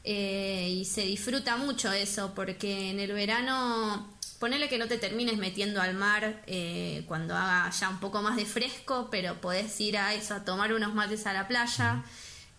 Eh, 0.05 0.69
y 0.81 0.85
se 0.85 1.03
disfruta 1.03 1.57
mucho 1.57 1.93
eso, 1.93 2.35
porque 2.35 2.91
en 2.91 3.01
el 3.01 3.13
verano, 3.13 4.09
ponele 4.39 4.69
que 4.69 4.79
no 4.79 4.89
te 4.89 4.99
termines 4.99 5.39
metiendo 5.39 5.81
al 5.81 5.95
mar 5.95 6.43
eh, 6.47 7.05
cuando 7.07 7.37
haga 7.37 7.71
ya 7.71 7.89
un 7.89 8.01
poco 8.01 8.21
más 8.21 8.37
de 8.37 8.45
fresco, 8.45 9.09
pero 9.11 9.41
podés 9.41 9.81
ir 9.81 9.97
a 9.97 10.15
eso, 10.15 10.35
a 10.35 10.45
tomar 10.45 10.73
unos 10.73 10.95
mates 10.95 11.27
a 11.27 11.33
la 11.33 11.47
playa. 11.47 12.03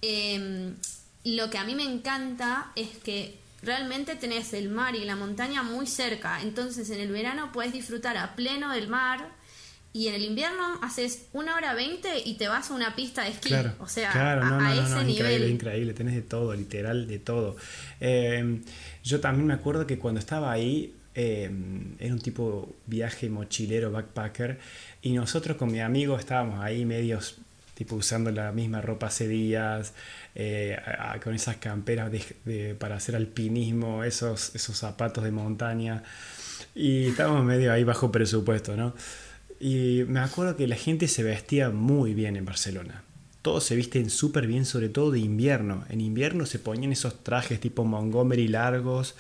Em, 0.02 0.76
lo 1.26 1.50
que 1.50 1.58
a 1.58 1.64
mí 1.66 1.76
me 1.76 1.84
encanta 1.84 2.72
es 2.76 2.90
que 2.98 3.40
realmente 3.62 4.16
tenés 4.16 4.54
el 4.54 4.70
mar 4.70 4.96
y 4.96 5.06
la 5.06 5.16
montaña 5.16 5.64
muy 5.64 5.88
cerca, 5.88 6.42
entonces 6.42 6.90
en 6.90 7.00
el 7.00 7.12
verano 7.12 7.52
puedes 7.54 7.72
disfrutar 7.72 8.18
a 8.18 8.36
pleno 8.36 8.72
del 8.72 8.88
mar 8.90 9.30
y 9.94 10.08
en 10.08 10.16
el 10.16 10.24
invierno 10.24 10.80
haces 10.82 11.28
una 11.34 11.56
hora 11.56 11.76
veinte 11.76 12.10
y 12.26 12.34
te 12.34 12.48
vas 12.48 12.72
a 12.72 12.74
una 12.74 12.96
pista 12.96 13.24
de 13.24 13.30
esquí. 13.30 13.54
o 13.80 13.88
sea, 13.88 14.12
a, 14.12 14.74
ese 14.74 14.96
nivel. 15.04 15.10
Increíble, 15.10 15.50
increíble, 15.50 15.94
tenés 15.94 16.16
de 16.16 16.24
todo, 16.24 16.56
literal, 16.56 17.08
de 17.08 17.20
todo. 17.20 17.56
Em, 18.00 18.64
yo 19.04 19.20
también 19.20 19.46
me 19.46 19.54
acuerdo 19.54 19.86
que 19.86 20.00
cuando 20.00 20.20
estaba 20.20 20.52
ahí, 20.52 20.96
em, 21.14 21.96
era 22.00 22.12
un 22.12 22.20
tipo 22.20 22.76
viaje 22.88 23.30
mochilero, 23.30 23.92
backpacker, 23.92 24.60
y 25.04 25.12
nosotros 25.12 25.58
con 25.58 25.72
mi 25.72 25.80
amigo 25.80 26.18
estábamos 26.18 26.64
ahí 26.64 26.86
medios 26.86 27.38
tipo 27.76 27.96
usando 27.96 28.32
la 28.32 28.52
misma 28.52 28.82
ropa 28.82 29.08
hace 29.08 29.28
días, 29.28 29.94
eh, 30.36 30.78
con 31.24 31.34
esas 31.36 31.58
camperas 31.58 32.12
para 32.80 32.96
hacer 32.96 33.16
alpinismo, 33.16 34.04
esos, 34.04 34.56
esos 34.56 34.76
zapatos 34.78 35.24
de 35.24 35.32
montaña. 35.32 36.04
Y 36.76 37.10
estábamos 37.10 37.44
medio 37.46 37.72
ahí 37.72 37.84
bajo 37.84 38.12
presupuesto, 38.12 38.76
¿no? 38.76 38.96
Y 39.64 40.04
me 40.10 40.20
acuerdo 40.20 40.58
que 40.58 40.68
la 40.68 40.76
gente 40.76 41.08
se 41.08 41.24
vestía 41.24 41.70
muy 41.70 42.14
bien 42.14 42.36
en 42.36 42.44
Barcelona. 42.44 43.02
Todos 43.42 43.64
se 43.64 43.78
visten 43.78 44.10
súper 44.10 44.46
bien, 44.46 44.66
sobre 44.66 44.90
todo 44.90 45.10
de 45.10 45.20
invierno. 45.20 45.86
En 45.88 46.02
invierno 46.02 46.46
se 46.46 46.60
ponían 46.60 46.92
esos 46.92 47.24
trajes 47.24 47.62
tipo 47.62 47.86
Montgomery 47.86 48.50
largos, 48.50 49.16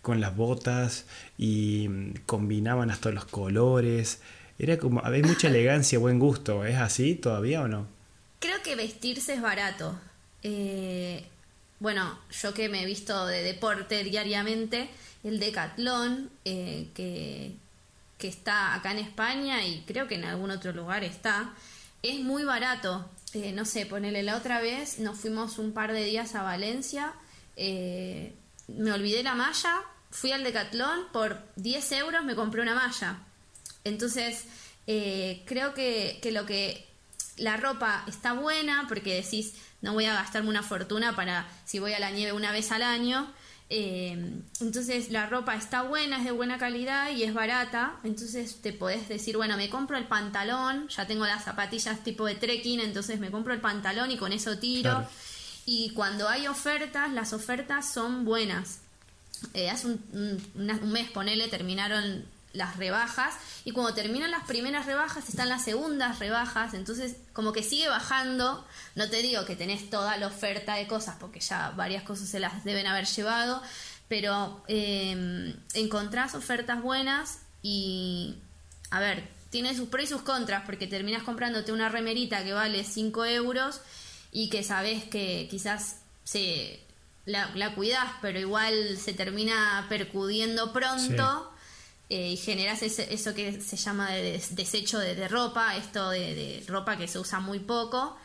con 0.00 0.20
las 0.20 0.36
botas 0.36 1.06
y 1.36 1.88
mm, 1.88 2.12
combinaban 2.26 2.92
hasta 2.92 3.10
los 3.10 3.24
colores. 3.24 4.20
Era 4.60 4.78
como, 4.78 5.00
había 5.04 5.24
mucha 5.24 5.48
elegancia, 5.48 5.98
buen 5.98 6.20
gusto. 6.20 6.64
¿Es 6.64 6.76
así 6.76 7.16
todavía 7.16 7.62
o 7.62 7.66
no? 7.66 7.88
Creo 8.38 8.62
que 8.62 8.76
vestirse 8.76 9.34
es 9.34 9.42
barato. 9.42 9.98
Eh, 10.44 11.24
bueno, 11.80 12.16
yo 12.40 12.54
que 12.54 12.68
me 12.68 12.84
he 12.84 12.86
visto 12.86 13.26
de 13.26 13.42
deporte 13.42 14.04
diariamente, 14.04 14.90
el 15.24 15.40
Decathlon, 15.40 16.30
eh, 16.44 16.86
que, 16.94 17.56
que 18.18 18.28
está 18.28 18.74
acá 18.74 18.92
en 18.92 18.98
España 18.98 19.64
y 19.64 19.84
creo 19.86 20.08
que 20.08 20.16
en 20.16 20.24
algún 20.24 20.50
otro 20.50 20.72
lugar 20.72 21.04
está, 21.04 21.54
es 22.02 22.20
muy 22.20 22.44
barato. 22.44 23.08
Eh, 23.34 23.52
no 23.52 23.64
sé, 23.64 23.86
ponele 23.86 24.22
la 24.22 24.36
otra 24.36 24.60
vez, 24.60 24.98
nos 24.98 25.18
fuimos 25.18 25.58
un 25.58 25.72
par 25.72 25.92
de 25.92 26.04
días 26.04 26.34
a 26.34 26.42
Valencia, 26.42 27.14
me 27.56 28.92
olvidé 28.92 29.22
la 29.22 29.34
malla, 29.34 29.80
fui 30.10 30.32
al 30.32 30.44
Decathlon, 30.44 31.08
por 31.12 31.42
10 31.56 31.92
euros 31.92 32.24
me 32.24 32.34
compré 32.34 32.62
una 32.62 32.74
malla. 32.74 33.18
Entonces, 33.84 34.44
creo 34.86 35.74
que, 35.74 36.18
que 36.22 36.32
lo 36.32 36.46
que 36.46 36.88
la 37.38 37.56
ropa 37.56 38.04
está 38.06 38.32
buena 38.32 38.86
porque 38.88 39.14
decís, 39.14 39.54
no 39.80 39.92
voy 39.92 40.06
a 40.06 40.14
gastarme 40.14 40.48
una 40.48 40.62
fortuna 40.62 41.14
para 41.14 41.48
si 41.64 41.78
voy 41.78 41.92
a 41.92 42.00
la 42.00 42.10
nieve 42.10 42.32
una 42.32 42.52
vez 42.52 42.72
al 42.72 42.82
año. 42.82 43.32
Eh, 43.70 44.40
entonces 44.60 45.10
la 45.10 45.26
ropa 45.26 45.54
está 45.54 45.82
buena, 45.82 46.18
es 46.18 46.24
de 46.24 46.30
buena 46.30 46.58
calidad 46.58 47.10
y 47.10 47.22
es 47.22 47.34
barata. 47.34 47.96
Entonces 48.04 48.60
te 48.62 48.72
podés 48.72 49.08
decir, 49.08 49.36
bueno, 49.36 49.56
me 49.56 49.68
compro 49.68 49.96
el 49.98 50.06
pantalón, 50.06 50.88
ya 50.88 51.06
tengo 51.06 51.26
las 51.26 51.44
zapatillas 51.44 52.02
tipo 52.02 52.26
de 52.26 52.34
trekking, 52.34 52.80
entonces 52.80 53.20
me 53.20 53.30
compro 53.30 53.52
el 53.52 53.60
pantalón 53.60 54.10
y 54.10 54.16
con 54.16 54.32
eso 54.32 54.58
tiro. 54.58 55.06
Y 55.66 55.90
cuando 55.90 56.28
hay 56.28 56.46
ofertas, 56.46 57.12
las 57.12 57.32
ofertas 57.32 57.92
son 57.92 58.24
buenas. 58.24 58.80
Eh, 59.54 59.70
hace 59.70 59.86
un, 59.86 60.42
un 60.54 60.92
mes, 60.92 61.10
ponele, 61.10 61.48
terminaron 61.48 62.24
las 62.58 62.76
rebajas 62.76 63.34
y 63.64 63.70
cuando 63.70 63.94
terminan 63.94 64.30
las 64.30 64.44
primeras 64.44 64.84
rebajas 64.84 65.28
están 65.28 65.48
las 65.48 65.64
segundas 65.64 66.18
rebajas, 66.18 66.74
entonces 66.74 67.16
como 67.32 67.52
que 67.52 67.62
sigue 67.62 67.88
bajando, 67.88 68.66
no 68.96 69.08
te 69.08 69.22
digo 69.22 69.46
que 69.46 69.56
tenés 69.56 69.88
toda 69.88 70.16
la 70.18 70.26
oferta 70.26 70.74
de 70.74 70.86
cosas 70.86 71.16
porque 71.18 71.40
ya 71.40 71.70
varias 71.70 72.02
cosas 72.02 72.28
se 72.28 72.40
las 72.40 72.64
deben 72.64 72.86
haber 72.86 73.06
llevado, 73.06 73.62
pero 74.08 74.62
eh, 74.68 75.54
encontrás 75.74 76.34
ofertas 76.34 76.82
buenas 76.82 77.38
y 77.62 78.36
a 78.90 79.00
ver, 79.00 79.28
tiene 79.50 79.74
sus 79.76 79.88
pros 79.88 80.04
y 80.04 80.08
sus 80.08 80.22
contras 80.22 80.64
porque 80.66 80.86
terminas 80.86 81.22
comprándote 81.22 81.72
una 81.72 81.88
remerita 81.88 82.42
que 82.44 82.52
vale 82.52 82.84
5 82.84 83.24
euros 83.26 83.80
y 84.32 84.50
que 84.50 84.62
sabes 84.62 85.04
que 85.04 85.46
quizás 85.50 86.00
se 86.24 86.80
la, 87.24 87.50
la 87.54 87.74
cuidas, 87.74 88.08
pero 88.20 88.38
igual 88.38 88.98
se 88.98 89.12
termina 89.12 89.86
percudiendo 89.88 90.72
pronto. 90.72 91.52
Eh, 92.10 92.30
y 92.30 92.36
generas 92.38 92.80
eso 92.82 93.34
que 93.34 93.60
se 93.60 93.76
llama 93.76 94.10
de 94.10 94.42
desecho 94.52 94.98
de, 94.98 95.28
ropa, 95.28 95.76
esto 95.76 96.08
de, 96.10 96.64
ropa 96.66 96.96
que 96.96 97.06
se 97.06 97.18
usa 97.18 97.38
muy 97.38 97.58
poco. 97.58 98.16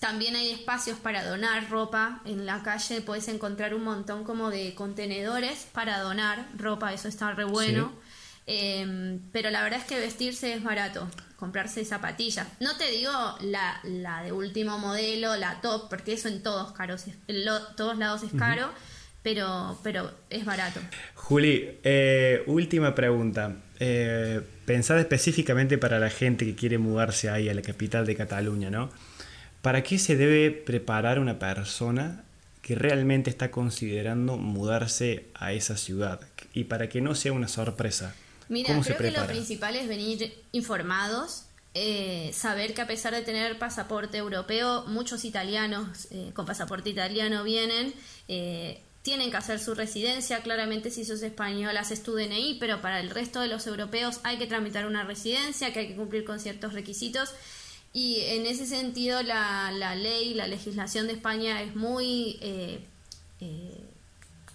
También 0.00 0.34
hay 0.34 0.50
espacios 0.50 0.98
para 0.98 1.24
donar 1.24 1.70
ropa 1.70 2.20
en 2.24 2.44
la 2.44 2.62
calle, 2.62 3.00
puedes 3.02 3.28
encontrar 3.28 3.72
un 3.72 3.84
montón 3.84 4.24
como 4.24 4.50
de 4.50 4.74
contenedores 4.74 5.66
para 5.72 6.00
donar 6.00 6.48
ropa, 6.56 6.92
eso 6.92 7.06
está 7.06 7.32
re 7.32 7.44
bueno. 7.44 7.92
Em, 8.46 9.20
pero 9.32 9.50
la 9.50 9.62
verdad 9.62 9.80
es 9.80 9.86
que 9.86 9.98
vestirse 9.98 10.52
es 10.52 10.62
barato, 10.62 11.08
comprarse 11.36 11.84
zapatillas. 11.84 12.48
No 12.58 12.76
te 12.76 12.90
digo 12.90 13.12
la, 13.40 13.80
la 13.84 14.22
de 14.22 14.32
último 14.32 14.78
modelo, 14.78 15.36
la 15.36 15.60
top, 15.60 15.88
porque 15.88 16.14
eso 16.14 16.28
en 16.28 16.42
todos, 16.42 16.72
caros, 16.72 17.04
en 17.06 17.44
todos 17.76 17.96
lados 17.96 18.24
es 18.24 18.32
caro 18.36 18.70
pero, 19.24 19.78
pero 19.82 20.12
es 20.28 20.44
barato. 20.44 20.80
Juli, 21.14 21.78
eh, 21.82 22.44
última 22.46 22.94
pregunta. 22.94 23.56
Eh, 23.80 24.42
pensad 24.66 25.00
específicamente 25.00 25.78
para 25.78 25.98
la 25.98 26.10
gente 26.10 26.44
que 26.44 26.54
quiere 26.54 26.76
mudarse 26.76 27.30
ahí 27.30 27.48
a 27.48 27.54
la 27.54 27.62
capital 27.62 28.04
de 28.04 28.14
Cataluña, 28.16 28.68
¿no? 28.68 28.90
¿Para 29.62 29.82
qué 29.82 29.98
se 29.98 30.16
debe 30.16 30.50
preparar 30.50 31.18
una 31.18 31.38
persona 31.38 32.22
que 32.60 32.74
realmente 32.74 33.30
está 33.30 33.50
considerando 33.50 34.36
mudarse 34.36 35.24
a 35.34 35.54
esa 35.54 35.78
ciudad? 35.78 36.20
Y 36.52 36.64
para 36.64 36.90
que 36.90 37.00
no 37.00 37.14
sea 37.14 37.32
una 37.32 37.48
sorpresa. 37.48 38.14
Mira, 38.50 38.78
creo 38.78 38.98
que 38.98 39.18
lo 39.18 39.26
principal 39.26 39.74
es 39.74 39.88
venir 39.88 40.34
informados, 40.52 41.46
eh, 41.72 42.30
saber 42.34 42.74
que 42.74 42.82
a 42.82 42.86
pesar 42.86 43.14
de 43.14 43.22
tener 43.22 43.58
pasaporte 43.58 44.18
europeo, 44.18 44.84
muchos 44.86 45.24
italianos 45.24 46.08
eh, 46.10 46.30
con 46.34 46.44
pasaporte 46.44 46.90
italiano 46.90 47.42
vienen. 47.42 47.94
Eh, 48.28 48.82
tienen 49.04 49.30
que 49.30 49.36
hacer 49.36 49.60
su 49.60 49.74
residencia, 49.74 50.42
claramente 50.42 50.90
si 50.90 51.04
sos 51.04 51.20
español 51.20 51.76
haces 51.76 52.02
tu 52.02 52.14
DNI, 52.14 52.56
pero 52.58 52.80
para 52.80 53.00
el 53.00 53.10
resto 53.10 53.40
de 53.40 53.48
los 53.48 53.66
europeos 53.66 54.18
hay 54.22 54.38
que 54.38 54.46
tramitar 54.46 54.86
una 54.86 55.04
residencia, 55.04 55.74
que 55.74 55.80
hay 55.80 55.88
que 55.88 55.94
cumplir 55.94 56.24
con 56.24 56.40
ciertos 56.40 56.72
requisitos. 56.72 57.34
Y 57.92 58.20
en 58.22 58.46
ese 58.46 58.64
sentido 58.64 59.22
la, 59.22 59.70
la 59.72 59.94
ley, 59.94 60.32
la 60.32 60.46
legislación 60.46 61.06
de 61.06 61.12
España 61.12 61.60
es 61.60 61.76
muy, 61.76 62.38
eh, 62.40 62.80
eh, 63.42 63.84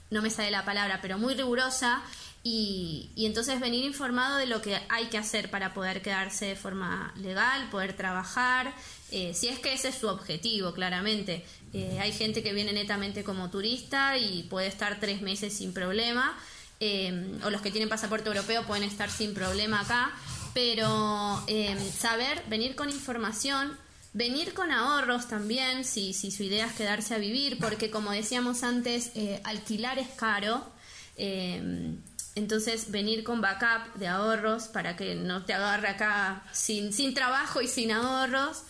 no 0.10 0.24
me 0.24 0.32
sale 0.32 0.50
la 0.50 0.66
palabra, 0.66 0.97
pero 1.00 1.20
muy 1.20 1.36
rigurosa 1.36 2.02
y, 2.41 3.12
y, 3.16 3.28
entonces 3.28 3.60
venir 3.60 3.86
informado 3.86 4.38
de 4.38 4.47
lo 4.47 4.64
que 4.64 4.80
hay 4.89 5.06
que 5.08 5.20
hacer 5.20 5.52
para 5.52 5.76
poder 5.76 6.02
quedarse 6.02 6.47
de 6.47 6.56
forma 6.56 7.14
legal, 7.18 7.70
poder 7.70 7.93
trabajar, 7.95 8.74
eh, 9.12 9.34
si 9.34 9.47
es 9.47 9.60
que 9.60 9.74
ese 9.74 9.89
es 9.89 9.95
su 9.95 10.08
objetivo, 10.08 10.74
claramente. 10.74 11.43
Eh, 11.74 11.99
hay 12.01 12.11
gente 12.11 12.41
que 12.41 12.53
viene 12.53 12.74
netamente 12.74 13.24
como 13.24 13.49
turista 13.49 14.17
y 14.17 14.43
puede 14.43 14.67
estar 14.67 14.99
tres 14.99 15.22
meses 15.22 15.53
sin 15.53 15.74
problema. 15.74 16.38
eh, 16.82 17.38
o 17.43 17.49
los 17.49 17.61
que 17.61 17.72
tienen 17.72 17.89
pasaporte 17.89 18.30
europeo 18.30 18.63
pueden 18.63 18.84
estar 18.84 19.11
sin 19.11 19.34
problema 19.34 19.82
acá, 19.82 20.11
pero 20.53 21.43
eh, 21.47 21.76
saber, 21.97 22.41
venir 22.47 22.76
con 22.76 22.89
información, 22.89 23.78
venir 24.13 24.53
con 24.53 24.72
ahorros 24.72 25.28
también, 25.28 25.84
si, 25.84 26.13
si 26.13 26.32
su 26.32 26.43
idea 26.43 26.67
es 26.67 26.74
quedarse 26.74 27.15
a 27.15 27.17
vivir, 27.17 27.57
porque 27.59 27.91
como 27.91 28.11
decíamos 28.11 28.63
antes, 28.63 29.11
alquilar 29.43 29.99
es 29.99 30.07
caro. 30.09 30.65
Entonces, 32.36 32.91
venir 32.91 33.26
con 33.26 33.41
backup 33.41 33.95
de 33.95 34.07
ahorros 34.07 34.70
para 34.70 34.95
que 34.95 35.15
no 35.15 35.43
te 35.43 35.53
agarre 35.53 35.89
acá 35.89 36.43
sin, 36.53 36.93
sin 36.93 37.13
trabajo 37.13 37.61
y 37.61 37.67
sin 37.67 37.91
ahorros. 37.91 38.63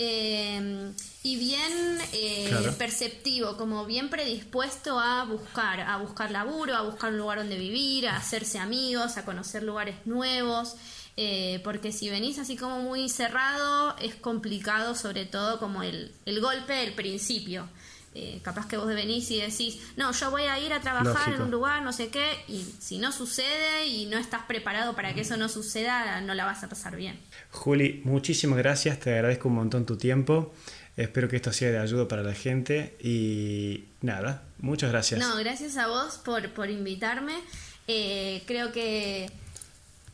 Eh, 0.00 0.92
y 1.24 1.36
bien 1.36 1.98
eh, 2.12 2.72
perceptivo, 2.78 3.56
como 3.56 3.84
bien 3.84 4.10
predispuesto 4.10 5.00
a 5.00 5.24
buscar, 5.24 5.80
a 5.80 5.96
buscar 5.96 6.30
laburo, 6.30 6.76
a 6.76 6.82
buscar 6.82 7.10
un 7.10 7.18
lugar 7.18 7.38
donde 7.38 7.58
vivir, 7.58 8.06
a 8.06 8.16
hacerse 8.16 8.60
amigos, 8.60 9.16
a 9.16 9.24
conocer 9.24 9.64
lugares 9.64 9.96
nuevos. 10.04 10.76
Eh, 11.16 11.60
porque 11.64 11.90
si 11.90 12.08
venís 12.08 12.38
así 12.38 12.56
como 12.56 12.78
muy 12.78 13.08
cerrado, 13.08 13.96
es 13.98 14.14
complicado, 14.14 14.94
sobre 14.94 15.26
todo 15.26 15.58
como 15.58 15.82
el, 15.82 16.12
el 16.26 16.40
golpe 16.40 16.74
del 16.74 16.94
principio. 16.94 17.68
Eh, 18.20 18.40
capaz 18.42 18.66
que 18.66 18.76
vos 18.76 18.88
venís 18.88 19.30
y 19.30 19.40
decís, 19.40 19.78
no, 19.96 20.10
yo 20.10 20.32
voy 20.32 20.42
a 20.42 20.58
ir 20.58 20.72
a 20.72 20.80
trabajar 20.80 21.34
en 21.34 21.40
un 21.40 21.52
lugar, 21.52 21.84
no 21.84 21.92
sé 21.92 22.08
qué, 22.08 22.26
y 22.48 22.66
si 22.80 22.98
no 22.98 23.12
sucede 23.12 23.86
y 23.86 24.06
no 24.06 24.18
estás 24.18 24.42
preparado 24.42 24.96
para 24.96 25.14
que 25.14 25.20
eso 25.20 25.36
no 25.36 25.48
suceda, 25.48 26.20
no 26.22 26.34
la 26.34 26.44
vas 26.44 26.64
a 26.64 26.68
pasar 26.68 26.96
bien. 26.96 27.16
Juli, 27.52 28.02
muchísimas 28.04 28.58
gracias, 28.58 28.98
te 28.98 29.14
agradezco 29.14 29.46
un 29.46 29.54
montón 29.54 29.86
tu 29.86 29.96
tiempo. 29.96 30.52
Espero 30.96 31.28
que 31.28 31.36
esto 31.36 31.52
sea 31.52 31.70
de 31.70 31.78
ayuda 31.78 32.08
para 32.08 32.24
la 32.24 32.34
gente 32.34 32.96
y 33.00 33.84
nada, 34.00 34.42
muchas 34.58 34.90
gracias. 34.90 35.20
No, 35.20 35.36
gracias 35.36 35.76
a 35.76 35.86
vos 35.86 36.18
por, 36.24 36.50
por 36.50 36.70
invitarme. 36.70 37.34
Eh, 37.86 38.42
creo 38.46 38.72
que 38.72 39.30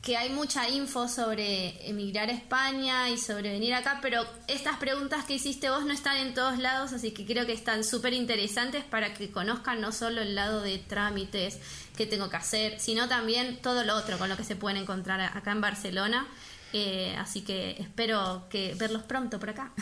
que 0.04 0.18
hay 0.18 0.28
mucha 0.28 0.68
info 0.68 1.08
sobre 1.08 1.88
emigrar 1.88 2.28
a 2.28 2.32
España 2.32 3.08
y 3.08 3.16
sobre 3.16 3.50
venir 3.50 3.72
acá, 3.72 4.00
pero 4.02 4.22
estas 4.48 4.76
preguntas 4.76 5.24
que 5.24 5.34
hiciste 5.34 5.70
vos 5.70 5.86
no 5.86 5.94
están 5.94 6.18
en 6.18 6.34
todos 6.34 6.58
lados, 6.58 6.92
así 6.92 7.12
que 7.12 7.24
creo 7.24 7.46
que 7.46 7.54
están 7.54 7.84
súper 7.84 8.12
interesantes 8.12 8.84
para 8.84 9.14
que 9.14 9.30
conozcan 9.30 9.80
no 9.80 9.92
solo 9.92 10.20
el 10.20 10.34
lado 10.34 10.60
de 10.60 10.78
trámites 10.78 11.58
que 11.96 12.04
tengo 12.04 12.28
que 12.28 12.36
hacer, 12.36 12.80
sino 12.80 13.08
también 13.08 13.62
todo 13.62 13.82
lo 13.82 13.96
otro 13.96 14.18
con 14.18 14.28
lo 14.28 14.36
que 14.36 14.44
se 14.44 14.56
pueden 14.56 14.82
encontrar 14.82 15.22
acá 15.22 15.52
en 15.52 15.62
Barcelona. 15.62 16.28
Eh, 16.74 17.16
así 17.18 17.40
que 17.40 17.70
espero 17.78 18.46
que 18.50 18.74
verlos 18.74 19.04
pronto 19.04 19.40
por 19.40 19.50
acá. 19.50 19.72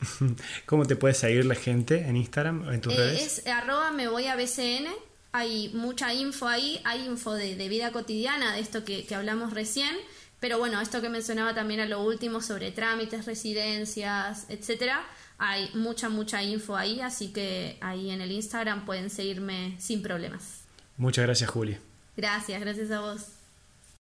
¿Cómo 0.66 0.84
te 0.84 0.96
puede 0.96 1.14
seguir 1.14 1.44
la 1.44 1.54
gente 1.54 2.08
en 2.08 2.16
Instagram 2.16 2.66
o 2.66 2.72
en 2.72 2.80
tus 2.80 2.92
eh, 2.94 2.96
redes? 2.96 3.38
Es 3.38 3.46
arroba 3.46 3.92
me 3.92 4.08
voy 4.08 4.26
a 4.26 4.34
BCN 4.34 5.09
hay 5.32 5.70
mucha 5.74 6.12
info 6.12 6.48
ahí, 6.48 6.80
hay 6.84 7.06
info 7.06 7.34
de, 7.34 7.68
vida 7.68 7.92
cotidiana, 7.92 8.54
de 8.54 8.60
esto 8.60 8.84
que, 8.84 9.06
hablamos 9.14 9.52
recién, 9.52 9.94
pero 10.40 10.58
bueno, 10.58 10.80
esto 10.80 11.00
que 11.00 11.08
mencionaba 11.08 11.54
también 11.54 11.80
a 11.80 11.86
lo 11.86 12.02
último 12.02 12.40
sobre 12.40 12.72
trámites, 12.72 13.26
residencias, 13.26 14.46
etcétera, 14.48 15.04
hay 15.38 15.70
mucha, 15.74 16.08
mucha 16.08 16.42
info 16.42 16.76
ahí, 16.76 17.00
así 17.00 17.32
que 17.32 17.78
ahí 17.80 18.10
en 18.10 18.20
el 18.20 18.32
Instagram 18.32 18.84
pueden 18.84 19.10
seguirme 19.10 19.76
sin 19.78 20.02
problemas. 20.02 20.62
Muchas 20.96 21.24
gracias, 21.24 21.48
Juli. 21.50 21.78
Gracias, 22.16 22.60
gracias 22.60 22.90
a 22.90 23.00
vos. 23.00 23.39